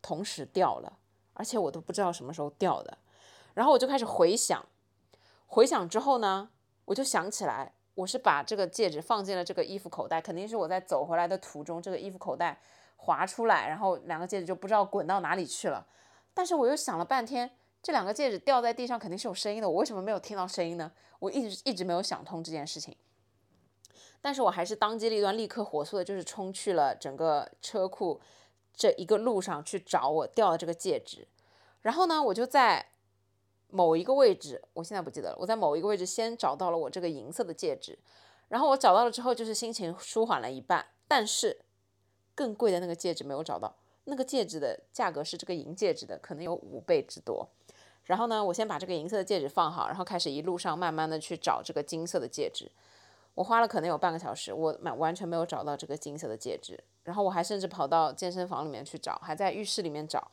[0.00, 0.98] 同时掉了，
[1.32, 2.96] 而且我都不知道什么时候掉的。
[3.52, 4.64] 然后我就开始回想，
[5.48, 6.50] 回想之后呢，
[6.84, 12.60] 我就想起来，我是把这个戒指放进了这个衣服口袋，肯定是我在走回来的途中，这个衣服口袋
[12.94, 15.84] 滑出来，然后两个戒指就不知道滚到哪里去了。
[16.32, 17.50] 但是我又想了半天，
[17.82, 20.92] 这两个戒指掉在地上肯定是有声音的，我为什么没有听到声音呢？
[21.18, 22.96] 我一直一直没有想通这件事情。
[24.26, 28.20] 但是我还是当机立断，立刻火速的，就是冲去了整个车库
[28.74, 31.28] 这一个路上去找我掉的这个戒指。
[31.82, 32.88] 然后呢，我就在
[33.70, 35.36] 某一个位置，我现在不记得了。
[35.38, 37.96] 我在某一个位置先找到了我这个银色的戒指。
[38.48, 40.84] 然后我找到了之后，就是心情舒缓了一半。
[41.06, 41.60] 但是
[42.34, 47.48] 更贵的那个戒指没有找到，那个戒指的价格是这个银戒指的可能有五倍之多。
[48.06, 52.72] 然后呢，我先把这个银色的戒指放好，然后开始一路上慢慢的去找这个金色的戒指。
[53.36, 56.82] 我花了可能有半个小时，我完完全没有找到这个金色的戒指。
[57.04, 60.28] 然后我还甚至跑到健身房里面去找，还在浴室里面找。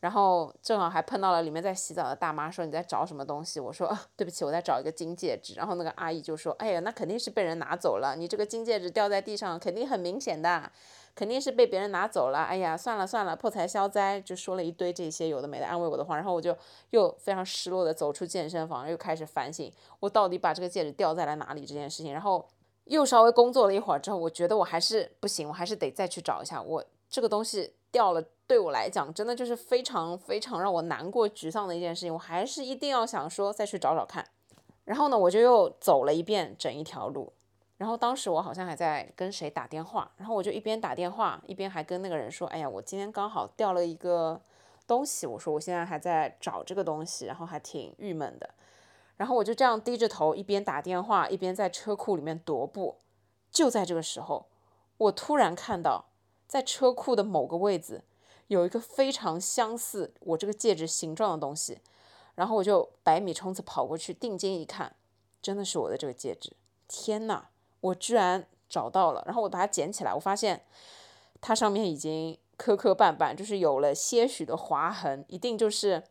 [0.00, 3.58] 然后正好还碰到了里面在洗澡的大妈，说你在找什么东西？
[3.58, 5.54] 我说 对不起，我在找一个金戒指。
[5.54, 10.70] 然后那个阿姨就说，哎呀，那肯定是被人拿走了，你这个金戒指掉在地上，肯定很明显的。
[11.14, 16.56] 肯定是被别人拿走了，哎呀，算了算了，破财消灾，就说了一堆这些有的没的安慰我的话，然后我就
[16.90, 22.44] 又非常失落的走出健身房，又开始反省我到底把这个戒指掉在了哪里这件事情，然后
[22.86, 34.26] 又稍微工作了一会儿之后，我觉得我还是不行，我还是得再去找一下，我这个东西掉了，对我来讲真的就是非常非常让我难过沮丧的一件事情，我还是一定要想说再去找找看，
[34.84, 37.32] 然后呢，我就又走了一遍整一条路。
[37.76, 44.40] 然后当时我好像还在跟谁打电话，然后我就一边打电话一边还跟那个人说：“哎呀，我今天刚好掉了一个
[44.86, 48.54] 东西。”我说：“我现在还在找这个东西，然后还挺郁闷的。”
[49.16, 52.96] 然后我就这样低着头一边打电话一边在车库里面踱步。
[53.50, 54.46] 就在这个时候，
[54.96, 56.06] 我突然看到
[56.46, 58.02] 在车库的某个位置
[58.46, 61.80] 有一个非常相似我这个戒指形状的东西，
[62.36, 64.94] 然后我就百米冲刺跑过去，定睛一看，
[65.42, 66.56] 真的是我的这个戒指！
[66.86, 67.46] 天呐！
[67.84, 70.62] 我居然找到了，然后我把它捡起来，我发现
[71.42, 76.02] 它上面已经磕磕绊绊，就是有了些许的划痕，一定就是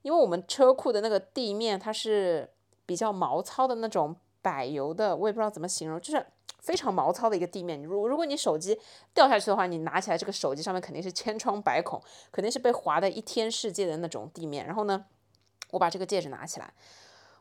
[0.00, 2.50] 因为我们车库的那个地面它是
[2.86, 6.24] 比较毛糙的那种柏油的，我也不知道怎么形容，就是
[6.60, 7.82] 非常毛糙的一个地面。
[7.82, 8.80] 如如果你手机
[9.12, 12.00] 掉下去的话，你拿起来这个手机上面肯定是千疮百孔，
[12.32, 14.64] 肯定是被划的一天世界的那种地面。
[14.64, 15.04] 然后呢，
[15.72, 16.72] 我把这个戒指拿起来，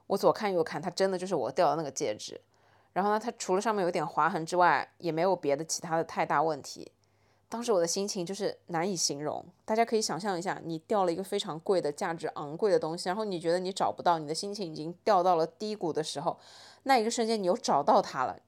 [0.07, 2.41] 我左看右看，它真的就是我掉的那个戒指。
[2.97, 6.91] 然后呢，它除了上面有点划痕之外，也没有别的其他的太大问题。
[7.47, 9.45] 当时我的心情就是难以形容。
[9.63, 16.39] 大家可以想象一下，你掉了一个非常贵的、价值昂贵的东西，然后你觉得你找不到，你的心情已经掉到了低谷的时候，
[16.83, 18.39] 那一个瞬间你又找到它了。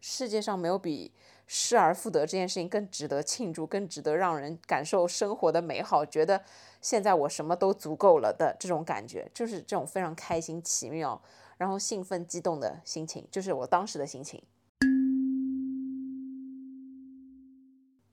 [0.00, 1.12] 世界上没有比
[1.48, 6.40] 失而复得这件事情更值得庆祝、更值得让人感受生活的美好，觉得
[6.80, 11.20] 现在我什么都足够了的这种感觉，就是这种非常开心、奇妙。
[11.56, 14.42] 然后兴奋激动的心情，就是我当时的心情。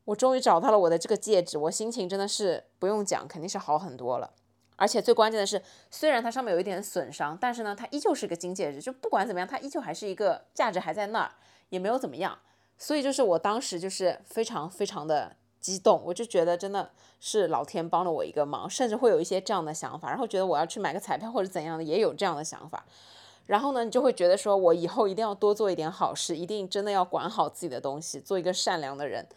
[0.06, 4.34] 我终于找到了我的这个戒指，我心情真的是不用讲，肯定是好很多了。
[4.76, 11.32] 而且最关键的是，虽然它上面有一点损伤，但是呢，它依旧是个金戒指，就不管怎么样，它依旧还是一个价值还在那儿，
[11.70, 12.38] 也没有怎么样。
[12.78, 22.84] 所以就是我当时就是非常非常的激动，我就觉得真的是老天帮了我一个忙，甚至会有一些这样的想法，然后觉得我要去买个彩票或者怎样的，也有这样的想法。
[23.46, 29.28] 然后呢，你就会觉得说，我以后一定要多做一点好事，一定真的要管好自己的东西，做一个善良的人，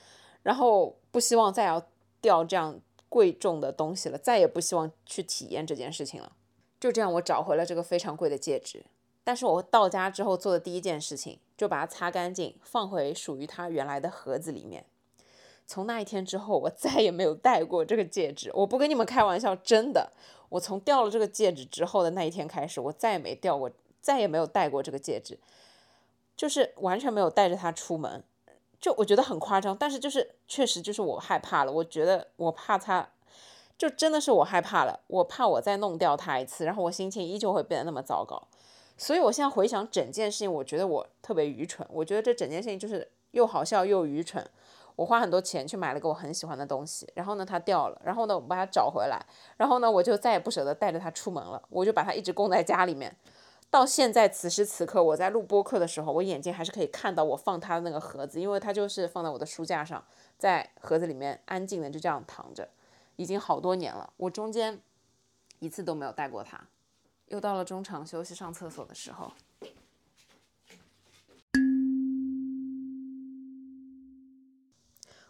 [0.43, 1.83] 然后不希望再要
[2.21, 6.33] 掉这样贵重的东西了，再也不希望去体验这件事情了。
[6.79, 8.85] 就这样，我找回了这个非常贵的戒指。
[9.25, 14.85] 但是我到家之后做的第一件事情，就把它擦干净，放回属于它原来的盒子里面。
[15.67, 18.53] 从那一天之后，我再也没有戴过这个戒指。
[18.55, 20.13] 我不跟你们开玩笑，真的。
[20.49, 23.69] 我从掉了这个戒指之后的那一天开始，我再也没掉过，
[24.07, 25.37] 再也没有戴过这个戒指，
[26.37, 28.23] 就是完全没有带着它出门。
[28.81, 31.73] 就我觉得很夸张，但是就是确实就是我害怕了。
[31.73, 33.09] 我觉得我怕它，
[33.77, 35.01] 就真的是我害怕了。
[35.09, 38.41] 我怕我再弄掉它一次，然后我心情依旧会变得那么糟糕。
[38.97, 41.85] 所以我现在回想整件事情，我觉得我特别愚蠢。
[41.91, 44.49] 我觉得这整件事情就是又好笑又愚蠢。
[44.95, 49.21] 我花很多钱去买了个我很喜欢的东西，然后呢它掉了，然后呢我把它找回来，
[49.57, 53.17] 然后呢我就再也不舍得带着它出门了，我就把它一直供在家里面。
[53.69, 60.03] 到现在此时此刻，我在录播课的时候，我眼睛还是可以看到我放它的那个盒子，因为它就是放在我的书架上，
[60.39, 62.69] 在盒子里面安静的就这样躺着，
[63.17, 64.81] 已经好多年了，我中间
[65.59, 66.59] 一次都没有带过它。
[67.27, 69.33] 又到了中场休息上厕所的时候。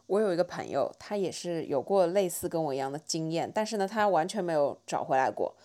[0.06, 5.56] 我有一个朋友，他也是有过类似跟我一样的经验，但是呢，他完全没有找回来过。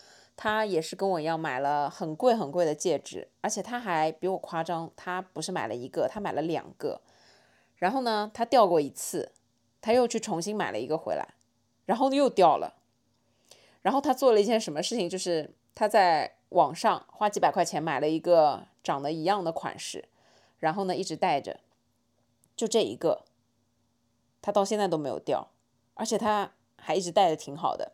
[0.43, 6.99] 他也是跟我一样买了很贵很贵的戒指，而且他还比我夸张，他不是买了一个，他买了两个。
[7.75, 9.33] 然后呢，他掉过一次，
[9.81, 11.35] 他又去重新买了一个回来，
[11.85, 12.73] 然后又掉了。
[13.83, 20.09] 然后他做了一件什么事情，就是他在网上花几百块钱买了一个长得一样的款式，
[20.57, 21.59] 然后呢一直戴着，
[22.55, 23.25] 就这一个。
[24.41, 25.49] 他到现在都没有掉，
[25.93, 27.91] 而且他还一直戴的挺好的。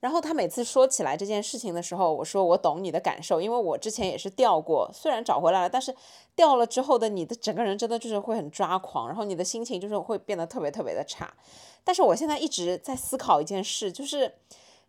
[0.00, 5.94] 然后他每次说起来这件事情的时候，我说我懂你的感受，因为我之前也是掉过，虽然找回来了，但是
[6.34, 11.32] 掉了之后的你的整个人真的就是会很抓狂，然后你的心情就是会变得特别特别的差。
[11.82, 14.34] 但是我现在一直在思考一件事，就是。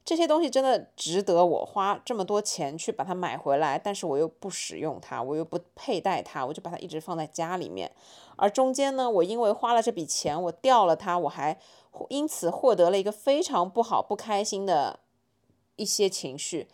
[0.07, 7.91] 这些东西真的值得我花这么多钱去把它买回来，但是我又不使用它，我又不佩戴它，我就把它一直放在家里面。
[8.37, 11.59] 而中间呢，我因为花了这笔钱，我掉了它，我还
[12.09, 14.99] 因此获得了一个非常不好、不开心的
[15.77, 16.67] 一些情绪。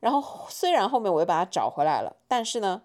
[0.00, 2.82] 然后虽然后面我又把它找回来了，但是呢，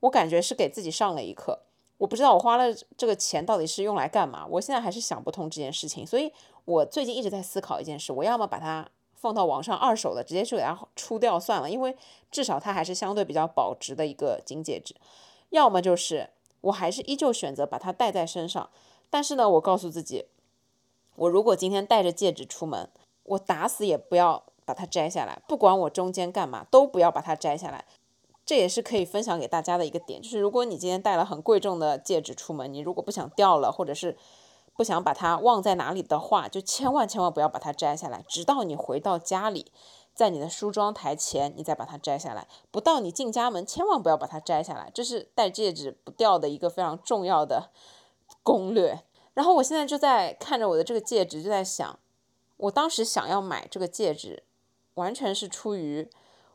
[0.00, 1.60] 我感觉是给自己上了一课。
[1.98, 6.06] 我不知道我花了这个钱到底是用来干嘛，我现在还是想不通这件事情。
[6.06, 6.32] 所以
[6.64, 8.88] 我最近一直在思考一件事：我要么把它。
[9.18, 11.96] 放到网上二手的，直接就给它出掉算了，因为
[12.30, 14.94] 至少它还是相对比较保值的一个金戒指。
[15.48, 16.28] 要么就是
[16.60, 18.68] 我还是依旧选择把它戴在身上，
[19.08, 20.26] 但是呢，我告诉自己，
[21.16, 22.88] 我如果今天戴着戒指出门，
[23.24, 27.84] 我打死也不要把它摘下来，不管我中间干嘛，都不要把它摘下来。
[28.44, 34.16] 这也是可以分享给大家的一个点，就是如果你今天戴了很贵重的戒指出门，你如果不想掉了，或者是。
[34.78, 39.72] 不想把它忘在哪里的话，就千万千万不要把它摘下来，直到你回到家里，
[40.12, 42.46] 在你的梳妆台前，你再把它摘下来。
[42.70, 47.70] 不到你进家门，千万不要把它摘下来，这是戴戒指不掉的一个非常重要的
[48.44, 49.00] 攻略。
[49.36, 51.96] 然后我现在就在看着我的这个戒指，就在想，
[52.56, 54.42] 我当时想要买这个戒指，
[54.94, 56.10] 完全是出于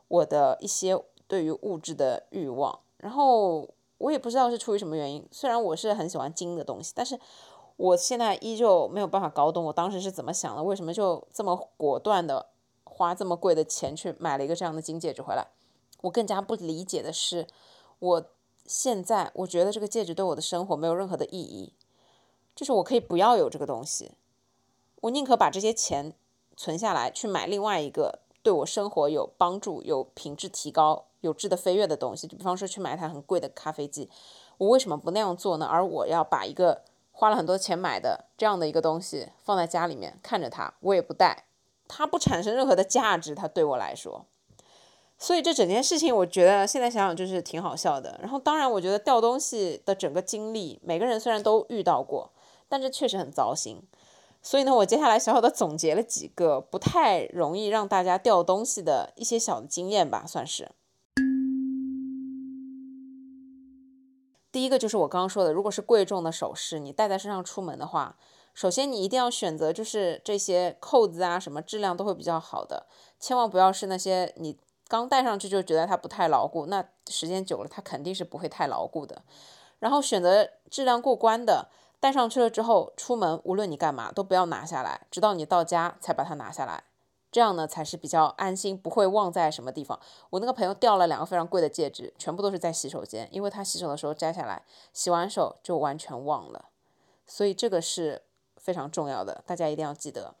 [0.08, 2.80] 我的一些对于物质的欲望。
[2.98, 3.66] 然后
[3.96, 7.18] 我也不知道是出于什么原因，虽然我是很喜欢金的东西，但是。
[7.76, 12.50] 我现在依旧没有办法搞懂我当时是怎么想的，为什么就这么果断的
[12.84, 15.48] 花这么贵的钱去买了一个这样的金戒指回来？
[16.02, 17.46] 我更加不理解的是，
[17.98, 18.24] 我
[18.66, 21.72] 现在我觉得这个戒指对我的生活没有任何的意义，
[22.54, 24.12] 就是我可以不要有这个东西，
[25.00, 26.12] 我宁可把这些钱
[26.56, 34.10] 存下来去买另外一个对我生活有帮助、有品质提高、有质的飞跃的东西，就比方说去买一台很贵的咖啡机，
[34.58, 35.66] 我为什么不那样做呢？
[35.66, 41.44] 而我要把一个花了很多钱买的这样的一个东西放在家里面看着它，我也不带，
[41.88, 44.26] 它不产生任何的价值，它对我来说。
[45.18, 48.18] 所以这整件事情，我觉得现在想想就是挺好笑的。
[48.20, 52.28] 然后当然，我觉得掉东西的整个经历，每个人虽然都遇到过，
[52.72, 53.82] 但这确实很糟心。
[54.40, 60.70] 所以呢，我接下来小小的总结了几个不太容易让大家掉东西的一些小的经验吧，算是。
[64.50, 68.16] 第一个就是我刚刚说的，如果是贵重的首饰，你戴在身上出门的话，
[68.54, 72.86] 首先你一定要选择就是这些扣子啊，什么质量都会比较好的，
[73.20, 74.58] 千万不要是那些你
[74.88, 79.22] 刚戴上去就觉得它不太牢固，那时间久了它肯定是不会太牢固的。
[79.78, 81.68] 然后选择质量过关的，
[82.02, 86.82] 戴上去了之后出门，无论你干嘛都不要拿下来，直到你到家才把它拿下来，
[87.30, 90.00] 这样呢才是比较安心，不会忘在什么地方。
[90.30, 96.70] 我那个朋友掉了两个非常贵的戒指，全部都是在洗手间，因为他洗手的时候摘下来，洗完手就完全忘了。
[97.24, 98.22] 所以这个是
[98.56, 100.34] 非常重要的，大家一定要记得。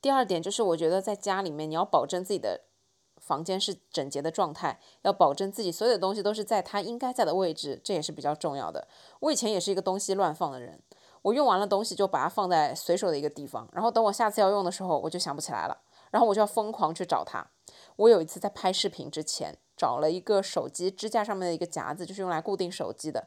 [0.00, 2.60] 第二点就是，我觉得在家里面你要保证自己的
[3.24, 8.86] 房间是整洁的状态，要保证自己所有的东西都是在它应该在的位置，这也是比较重要的。
[9.20, 10.80] 我以前也是一个东西乱放的人。
[11.22, 15.78] 我用完了东西就把它放在随手的一个地方，然后等我下次要用的时候，我就想不起来了，
[16.10, 17.46] 然后我就要疯狂去找它。
[17.96, 23.26] 我有一次在拍视频之前找了一个手机支架上面的一个夹子，就是用来固定手机的，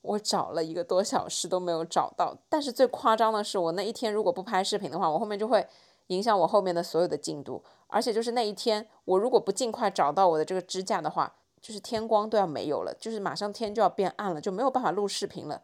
[0.00, 2.34] 我找了一个多小时都没有找到。
[2.48, 5.66] 但是最夸张的是，我那一天如果不拍视频的话，我后面就会
[6.08, 7.64] 影响我后面的所有的进度。
[7.86, 15.62] 而且就是那一天，我如果不尽快找到我的这个支架的话，就是天光都要没有了，就是马上天就要变暗了，就没有办法录视频了。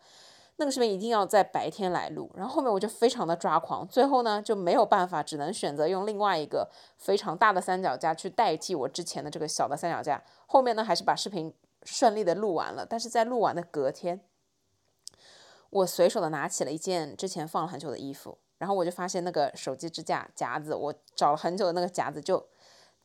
[0.56, 10.22] 那个视频一定要在白天来录，然后后面我就非常的抓狂，最后呢就没有办法，只能选择用另外一个非常大的三脚架去代替我之前的这个小的三脚架。
[10.46, 14.20] 后面呢还是把视频顺利的录完了，但是在录完的隔天，
[15.70, 22.42] 我随手的拿起了一件之前放了很久的衣服，然后我就发现那个手机支架夹子，我找了很久的那个夹子就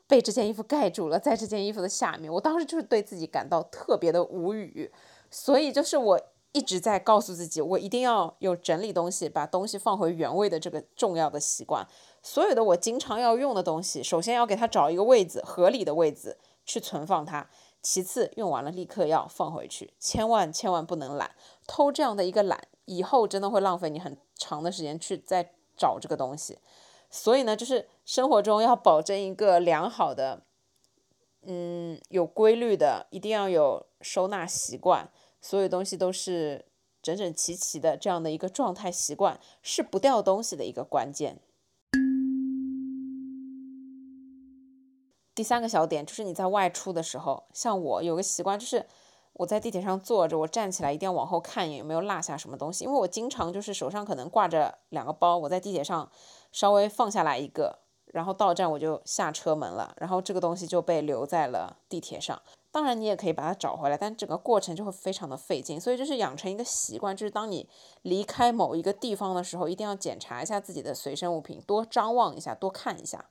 [0.07, 4.89] 被这件衣服盖住了，在这件衣服的下面，我当时就是对自己感到特别的无语，
[5.29, 6.21] 所以就是我。
[6.51, 11.87] 一直在告诉自己，我一定要有整理东西、把东西放回原位的这个重要的习惯。
[12.23, 17.47] 所有的我经常要用的东西，首先要给它找一个位置，合理的位置去存放它。
[17.83, 21.29] 其次，用完了立刻要放回去，千万千万不能懒。
[21.67, 26.57] 偷这样的一个懒，以后真的会浪费你很长的时间去再找这个东西。
[27.11, 30.43] 所以呢，就是生活中要保证一个良好的，
[31.41, 35.11] 嗯，有规律的，一定要有收纳习惯。
[35.41, 36.65] 所有东西都是
[37.01, 41.39] 整整齐齐的，这样的一个状态习惯是不掉东西的一个关键。
[45.33, 48.85] 第三个小点就是你在外出的时候，像我有个习惯，就是
[49.39, 56.11] 我在地铁上坐着，我站起来一定要往后看一眼有没有落下什么东西，因为我经常就是手上可能挂着两个包，我在地铁上
[56.51, 62.41] 稍微放下来一个，然后到站我就下车门了，然后这个东西就被留在了地铁上。
[62.69, 65.79] 当然，你也可以把它找回来，但整个过程就会非常的费劲。
[65.79, 67.69] 所以就是养成一个习惯，就是当你
[68.01, 73.29] 离开某一个地方的时候，一定要检查一下自己的随身物品，多张望一下，多看一下。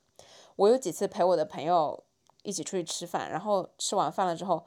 [0.56, 2.02] 我有几次陪我的朋友
[2.44, 4.64] 一起出去吃饭，然后吃完饭了之后，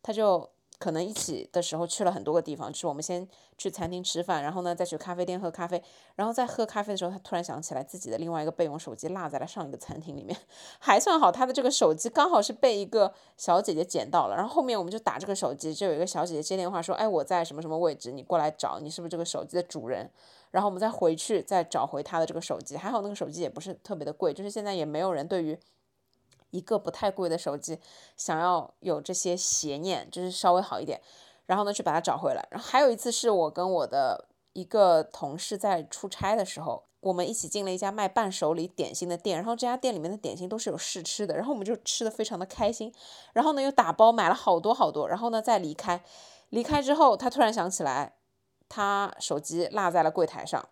[0.00, 0.53] 他就。
[0.78, 5.82] 可能一起的时候去了很多个地方，就是我们先去餐厅吃饭，然后呢再去咖啡店喝咖啡，
[6.16, 10.36] 然后在喝咖啡的时候，他突然想起来自己的另外一个备用手机落在了上一个餐厅里面，
[10.78, 20.10] 还算好，他的这个手机刚好是被一个小姐姐捡到了，然后后面我们就打这个手机，就有一个小姐姐接电话说，哎，我在什么什么位置，你过来找，你是不是这个手机的主人？
[20.50, 25.58] 然后我们再回去再找回他的这个手机，还好那个手机也不是特别的贵，就是现在也没有人对于。
[26.54, 27.80] 一个不太贵的手机，
[28.16, 31.00] 想要有这些邪念，就是稍微好一点，
[31.46, 32.46] 然后呢去把它找回来。
[32.48, 42.94] 然后还有一次是我跟我的一个同事在出差的时候，我们一起进了一家卖伴手礼点心的店，然后这家店里面的点心都是有试吃的，然后我们就吃的非常的开心，
[43.32, 46.04] 然后呢又打包买了好多好多，然后呢再离开，
[46.50, 48.14] 离开之后他突然想起来，
[48.68, 50.64] 他手机落在了柜台上，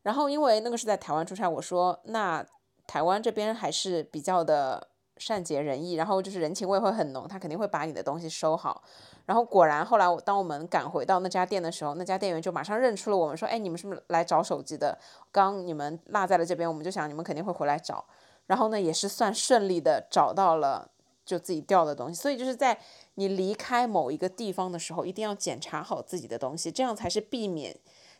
[0.00, 2.42] 然后因为那个是在台湾出差，我说那
[2.86, 4.88] 台湾这边还是比较的。
[5.16, 8.82] 善解人意，然后就是人情味会很浓，他肯定会把你的东西收好。
[9.26, 14.98] 然后果然，后来我当我们赶回到那家店的时候，那家店员就马上认出了我们，说：“哎，你们是不是来找手机的？
[15.32, 18.04] 刚你们落在了这边，我们就想你们肯定会回来找。”
[18.46, 20.90] 然后呢，也是算顺利的找到了
[21.24, 22.14] 就自己掉的东西。
[22.14, 22.78] 所以就是在
[23.14, 27.74] 你离开某一个地方的时候，一定要检查好自己的东西，这样才是避免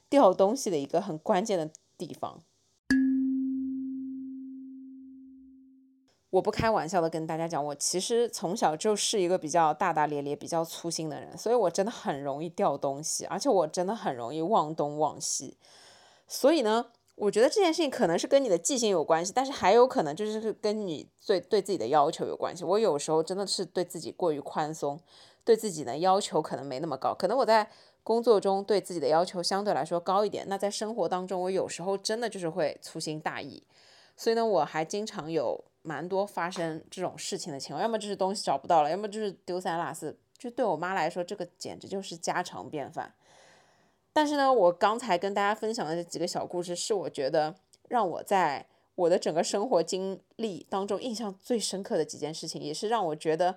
[0.08, 1.68] 掉东西的一个很关键的
[1.98, 2.40] 地方。
[6.34, 15.56] 我不开玩笑的跟大家讲，我其实从小就是一个比较大大咧咧、比较粗心的人，所以我真的很容易掉东西，而且我真的很容易忘东忘西。
[16.26, 22.64] 所以呢，我觉得这件事情可能是跟你的记性有关系，但是还有可能就是跟你对对自己的要求有关系。
[22.64, 24.98] 我有时候真的是对自己过于宽松，
[25.44, 27.14] 对自己的要求可能没那么高。
[27.14, 27.70] 可能我在
[28.02, 33.62] 工作中对自己的要求相对来说高一点，那在生活当中，我有时候真的就是会粗心大意。
[34.16, 35.64] 所以呢，我还经常有。
[35.86, 40.18] 蛮多发生这种事情的情况，要么就是东西找不到了，要么就是丢三落四。
[40.38, 43.14] 就对我妈来说，这个简直就是家常便饭。
[44.10, 47.54] 但是呢，我刚才跟大家分享的这几个小故事，是我觉得
[47.88, 53.54] 让我在我的整个生活经历当中印象最深刻的几件事情，也是让我觉得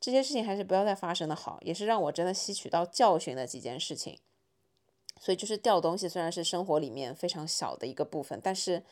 [0.00, 4.18] 这些事情还是不要再发生的好，也是让我真的吸取到教训的几件事情。
[5.20, 8.82] 所以就是掉东西，虽然是生活里面非常小的一个部分，但是。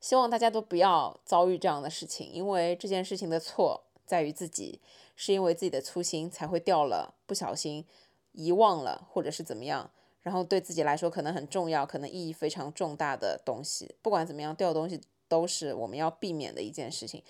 [0.00, 4.80] 希望大家都不要遭遇这样的事情，因为这件事情的错在于自己，
[5.14, 7.84] 是因为自己的粗心才会掉了，不小心
[8.32, 9.90] 遗忘了，或者是怎么样。
[10.22, 17.22] 然后对自己来说可能很重要，可能意义非常重大的东西，不管怎么样，掉东西都是我们要避免的一件事情。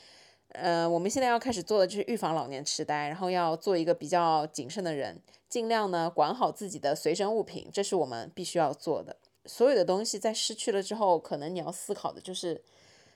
[0.48, 9.16] 呃，我们现在要开始做的就是预防老年痴呆，然后要做一个比较谨慎的人，尽量呢管好自己的随身物品，这是我们必须要做的。
[9.50, 12.62] 所有的东西在失去了之后，可能你要思考的就是，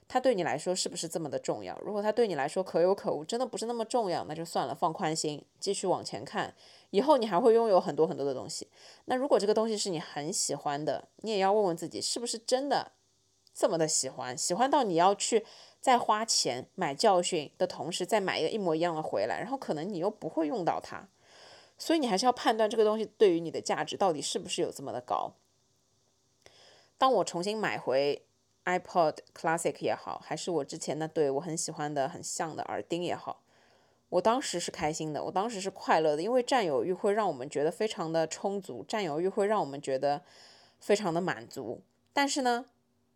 [0.09, 1.79] 它对你来说是不是这么的重要？
[1.79, 6.53] 如果它对你来说可有可无，真的不是那么重要，那就算了，放宽心，继续往前看。
[6.91, 8.67] 以后你还会拥有很多很多的东西。
[9.05, 12.91] 那如果这个东西是你很喜欢的，你也要问问自己，是不是真的
[13.55, 14.37] 这么的喜欢？
[14.37, 15.47] 喜欢到你要去
[15.81, 21.09] 再花钱买教训的同时，再买一个一模一样的回来，然后可能你又不会用到它。
[21.79, 25.33] 所以你还是要判断这个东西对于你的价值到底是不是有这么的高。
[26.97, 28.25] 当我重新买回
[28.65, 33.43] iPod Classic 也好，还是我之前那对我很喜欢的很像的耳钉也好。
[34.11, 40.23] 我当时是开心的，我当时是快乐的，因为占有欲会让我们觉得非常的充足，占有欲会让我们觉得
[40.79, 41.83] 非常的满足。
[42.13, 42.67] 但是呢，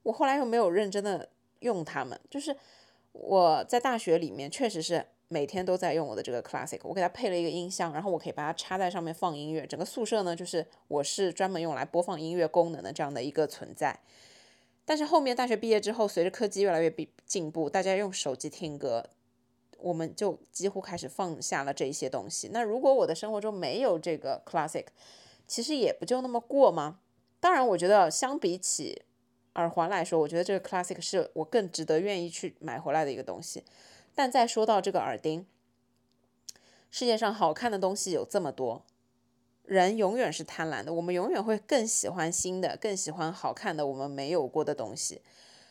[0.03, 1.29] 我后来又没有认真的
[1.61, 2.57] 用它们，就是
[3.12, 13.99] 我在大学里面确实是每天都在用我的这个 Classic，我给它配了一个音箱，然后我可以把它插在上面放音乐，整个宿舍呢就是我是专门用来播放音乐功能的这样的一个存在。
[14.85, 19.05] 但是后面大学毕业之后，随着科技越来越进进步，大家用手机听歌。
[19.81, 22.51] 我们就几乎开始放下了这一些东西。
[22.53, 24.87] 那如果我的生活中没有这个 classic，
[25.47, 26.99] 其实也不就那么过吗？
[27.39, 29.03] 当然，我觉得相比起
[29.55, 33.62] 耳环来说，我觉得这个 classic 是我更值得愿意去买回来的一个东西。
[34.19, 35.47] 但再说到这个耳钉，
[36.91, 38.85] 世界上好看的东西有这么多，
[39.62, 45.23] 人永远是贪婪的，我们永远会更喜欢新的，更喜欢好看的，我们没有过的东西。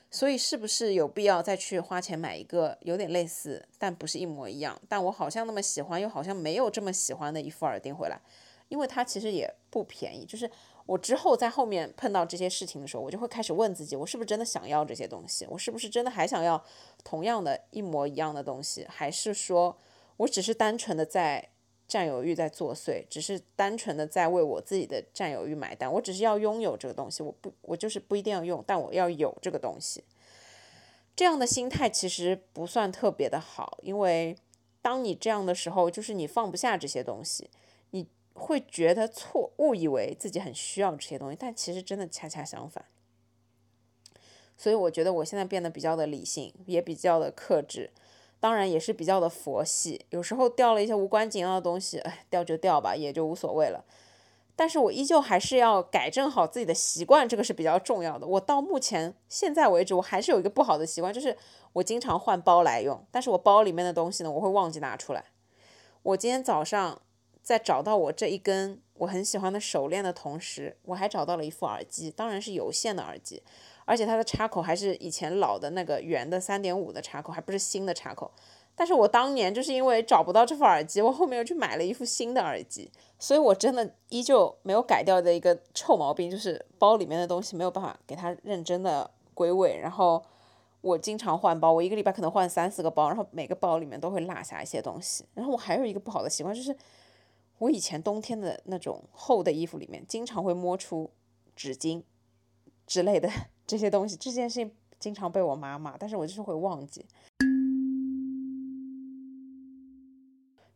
[0.09, 8.17] 所以是不是有必要再去花钱买一个有点类似，但不是一模一样，但我好像那么喜欢，又好像没有这么喜欢的一副耳钉回来？
[8.69, 10.25] 因为它其实也不便宜。
[10.25, 10.49] 就是
[10.87, 15.45] 我之后在后面碰到这些事情的时候，我就会开始问自己：我是不是真的想要这些东西？
[15.47, 16.63] 我是不是真的还想要
[17.03, 18.87] 同样的一模一样的东西？
[18.89, 19.77] 还是说
[20.17, 21.49] 我只是单纯的在？
[21.89, 25.89] 占有欲在作祟，只是单纯的在为我自己的占有欲买单。
[25.89, 30.03] 我只是要拥有这个东西，我不，我就是不一定要用，但我要有这个东西。
[31.15, 34.35] 这样的心态其实不算特别的好，因为
[34.81, 37.49] 当你这样的时候，就是你放不下这些东西，
[37.91, 38.05] 你
[38.37, 42.85] 会觉得错，误以为自己很需要这些东西，但其实真的恰恰相反。
[44.55, 47.91] 所以我觉得我现在变得比较的理性，也比较的克制。
[48.39, 53.83] 当然也是比较的佛系，有时候掉了一些无关紧要的东西，哎，掉就掉吧，也就无所谓了。
[54.55, 58.27] 但是我依旧还是要改正好自己的习惯，这个是比较重要的。
[58.27, 61.35] 我到目前现在为止，我还是有一个不好的习惯，就是
[61.73, 65.25] 我经常换包来用，但是我包里面的东西呢，我会忘记拿出来。
[66.03, 67.01] 我今天早上
[67.47, 73.41] 在找到我这一根我很喜欢的手链的同时，我还找到了一副耳机，当然是有线的耳机。
[73.85, 78.29] 而且它的插口还是以前老的那个圆的三点五的插口，还不是新的插口。
[78.75, 82.91] 但是我当年就是因为找不到这副耳机，我后面又去买了一副新的耳机。
[83.17, 89.79] 所以我真的依旧没有改掉的一个臭毛病，就是包里面的东西没有办法给它认真的归位。
[89.81, 90.21] 然后
[90.81, 95.23] 我经常换包，我一个礼拜可能换三四个包，然后每个包里面都会落下一些东西。
[95.33, 96.75] 然后我还有一个不好的习惯，就是
[97.59, 101.09] 我以前冬天的那种厚的衣服里面，经常会摸出
[101.55, 102.03] 纸巾
[102.85, 103.29] 之类的。
[103.65, 107.05] 这些东西，这件事情经常被我妈骂，但是我就是会忘记。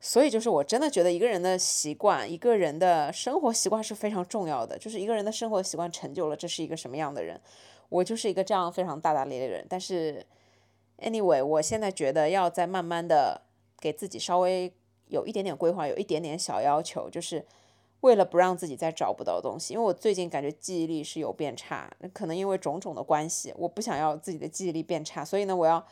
[0.03, 4.77] 所以就是我真的觉得一个人的习惯，一个人的生活习惯是非常重要的。
[4.77, 7.39] 就是一个人的生活习惯成就了这是一个什么样的人。
[7.87, 9.65] 我就是一个这样非常大大咧咧的人。
[9.69, 10.25] 但是
[10.97, 13.43] ，anyway，我现在觉得要再慢慢的
[13.79, 14.73] 给自己稍微
[15.11, 17.45] 有一点点规划，有一点点小要求，就是。
[18.01, 25.85] 为了不让自己再找不到东西，因为我最近感觉记忆力是有变差，可能因为种种的关系，我不想要自己的记忆力变差，所以呢，我要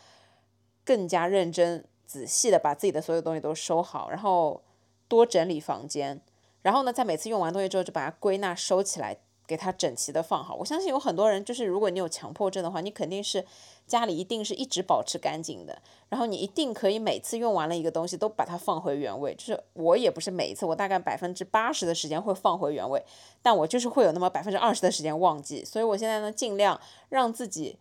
[0.83, 4.63] 更加认真仔细的把自己的所有东西都收好，然后
[5.07, 6.19] 多整理房间，
[6.63, 9.15] 然后呢，在每次用完东西之后就把它归纳收起来。
[9.49, 10.53] 给它整齐的放好。
[10.53, 13.43] 我相信有很多人，就是如果你有强迫症的话，你肯定是
[13.87, 15.81] 家里一定是一直保持干净的。
[16.07, 19.33] 然后你一定可以每次用完了一个东西都把它放回原位。
[19.33, 23.03] 就是我也不是每一次，我大概百分之八十的时间会放回原位，
[23.41, 25.65] 但我就是会有那么百分之二十的时间忘记。
[25.65, 26.79] 所以我现在呢，尽量
[27.09, 27.79] 让自己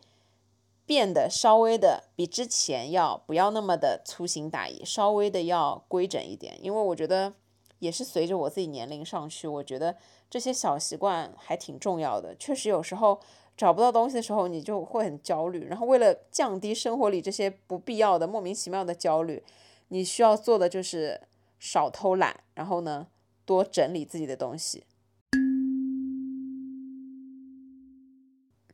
[0.86, 6.58] 变得稍微的比之前要不要那么的粗心大意，稍微的要规整一点。
[6.62, 7.34] 因为我觉得
[7.78, 9.94] 也是随着我自己年龄上去，我觉得。
[10.30, 13.20] 这些小习惯还挺重要的，确实有时候
[13.56, 15.64] 找不到东西的时候，你就会很焦虑。
[15.64, 19.42] 然后为了降低生活里这些不必要的、莫名其妙的焦虑，
[19.88, 21.22] 你需要做的就是
[21.58, 23.08] 少偷懒，然后呢，
[23.44, 24.84] 多整理自己的东西。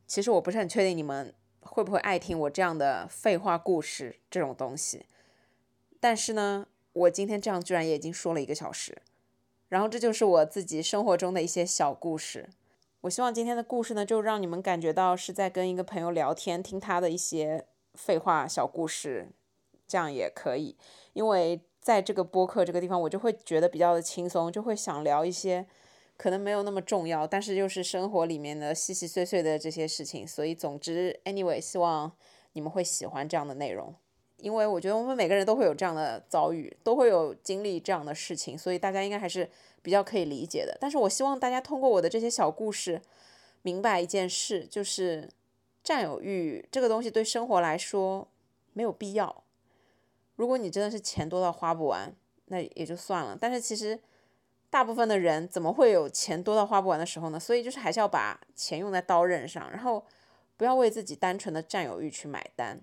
[0.07, 5.05] 其实我不是很确定你们会不会爱听我这样的废话故事这种东西，
[5.99, 9.01] 但是呢，我今天这样居然也已经说了一个小时，
[9.69, 12.49] 然后这就是我自己生活中的一些小故事。
[13.01, 19.29] 我希望今天的故事呢，就让你们感觉到是在跟一个朋友聊天，听他的一些废话小故事，
[19.87, 20.75] 这样也可以。
[21.13, 25.67] 因为在这个播客这个地方，我就会觉得比较的轻松，就会想聊一些
[26.17, 30.27] 可能没有那么重要，但是又是生活里面的细细碎碎的这些事情。
[30.27, 32.11] 所以，总之，anyway，希望
[32.53, 33.93] 你们会喜欢这样的内容。
[34.45, 39.49] 因为我觉得我们每个人都会有这样的遭遇，都会有经历这样的事情，所以大家应该还是
[39.81, 40.77] 比较可以理解的。
[40.79, 43.01] 但是我希望大家通过我的这些小故事，
[43.63, 45.27] 明白一件事，就是
[45.83, 48.27] 占有欲这个东西对生活来说
[48.73, 49.43] 没有必要。
[50.35, 52.15] 如果你真的是钱多到花不完，
[52.45, 53.35] 那也就算了。
[53.41, 53.99] 但是其实
[54.69, 57.39] 大部分的人怎么会有钱多到花不完的时候呢？
[57.39, 60.05] 所以就是还是要把钱用在刀刃上，然后
[60.55, 62.79] 不要为自己单纯的占有欲去买单。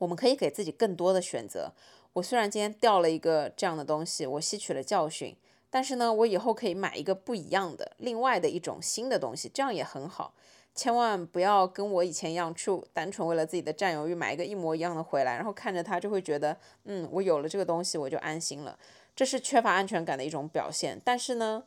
[0.00, 1.70] 我们可以给自己更多的选择。
[2.14, 5.36] 我虽然今天掉了一个这样的东西，我吸取了教训，
[5.68, 10.32] 但是呢，我以后可以买一个不一样的、另外的一种新的东西，这样也很好。
[10.74, 18.78] 千万不要跟我以前一样，去单纯为了自己的占有欲买一个一模一样的回来，然后看着它就会觉得，嗯，我有了这个东西我就安心了。
[19.14, 21.00] 这是缺乏安全感的一种表现。
[21.04, 21.62] 但是呢，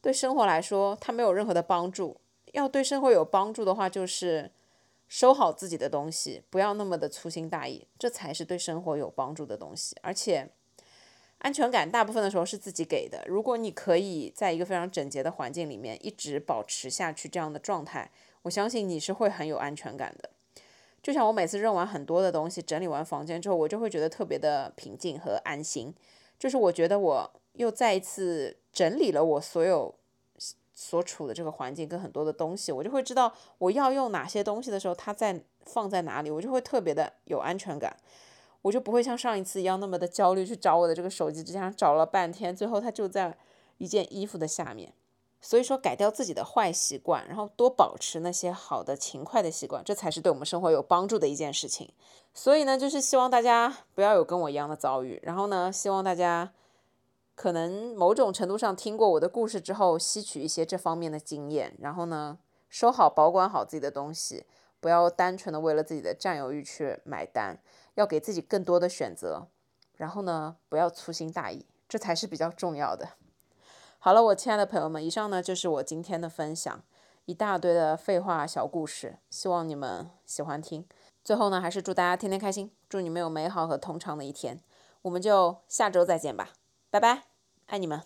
[0.00, 2.16] 对生活来说，它没有任何的帮助。
[2.52, 4.50] 要对生活有帮助的话，就是。
[5.12, 9.94] 收好自己的东西，不要那么的粗心大意，这才是对生活有帮助的东西。
[10.00, 10.48] 而且，
[11.40, 13.22] 安全感大部分的时候是自己给的。
[13.26, 18.10] 如果你可以在一个非常整洁的环境里面一直保持下去这样的状态，
[18.40, 20.30] 我相信你是会很有安全感的。
[21.02, 25.94] 就像我每次扔完很多的东西，整理完房间之后，我就会觉得特别的平静和安心。
[26.38, 29.94] 就是我觉得我又再一次整理了我所有。
[30.82, 37.96] 所处的这个环境跟很多的东西，我就会知道我要用哪些东西的时候，它在放在哪里，我就会特别的有安全感，
[38.62, 43.38] 我就不会像上一次一样那么的焦虑去找我的这个手机，只想找了半天，最后它就在
[43.78, 44.92] 一件衣服的下面。
[45.40, 51.88] 所以说，改掉自己的坏习惯，然后多保持那些好的勤快的习惯，这才是对我们生活有帮助的一件事情。
[52.34, 56.52] 所以呢，就是希望大家不要有跟我一样的遭遇，然后呢，希望大家。
[57.34, 64.44] 可能某种程度上听过我的故事之后，吸取一些这方面的经验，然后呢，收好保管好自己的东西，
[64.80, 67.58] 不要单纯的为了自己的占有欲去买单，
[67.94, 69.48] 要给自己更多的选择，
[69.96, 73.08] 然后呢，不要粗心大意，这才是比较重要的。
[73.98, 76.82] 好了，我亲爱的朋友们，以上呢就是我今天的分享，
[77.24, 80.86] 一大堆的废话小故事，希望你们喜欢听。
[81.24, 84.60] 最后呢，还是祝大家天天开心，祝你们有美好和通畅的一天，
[85.02, 86.50] 我们就下周再见吧。
[86.92, 87.22] 拜拜
[87.68, 88.02] 爱你们。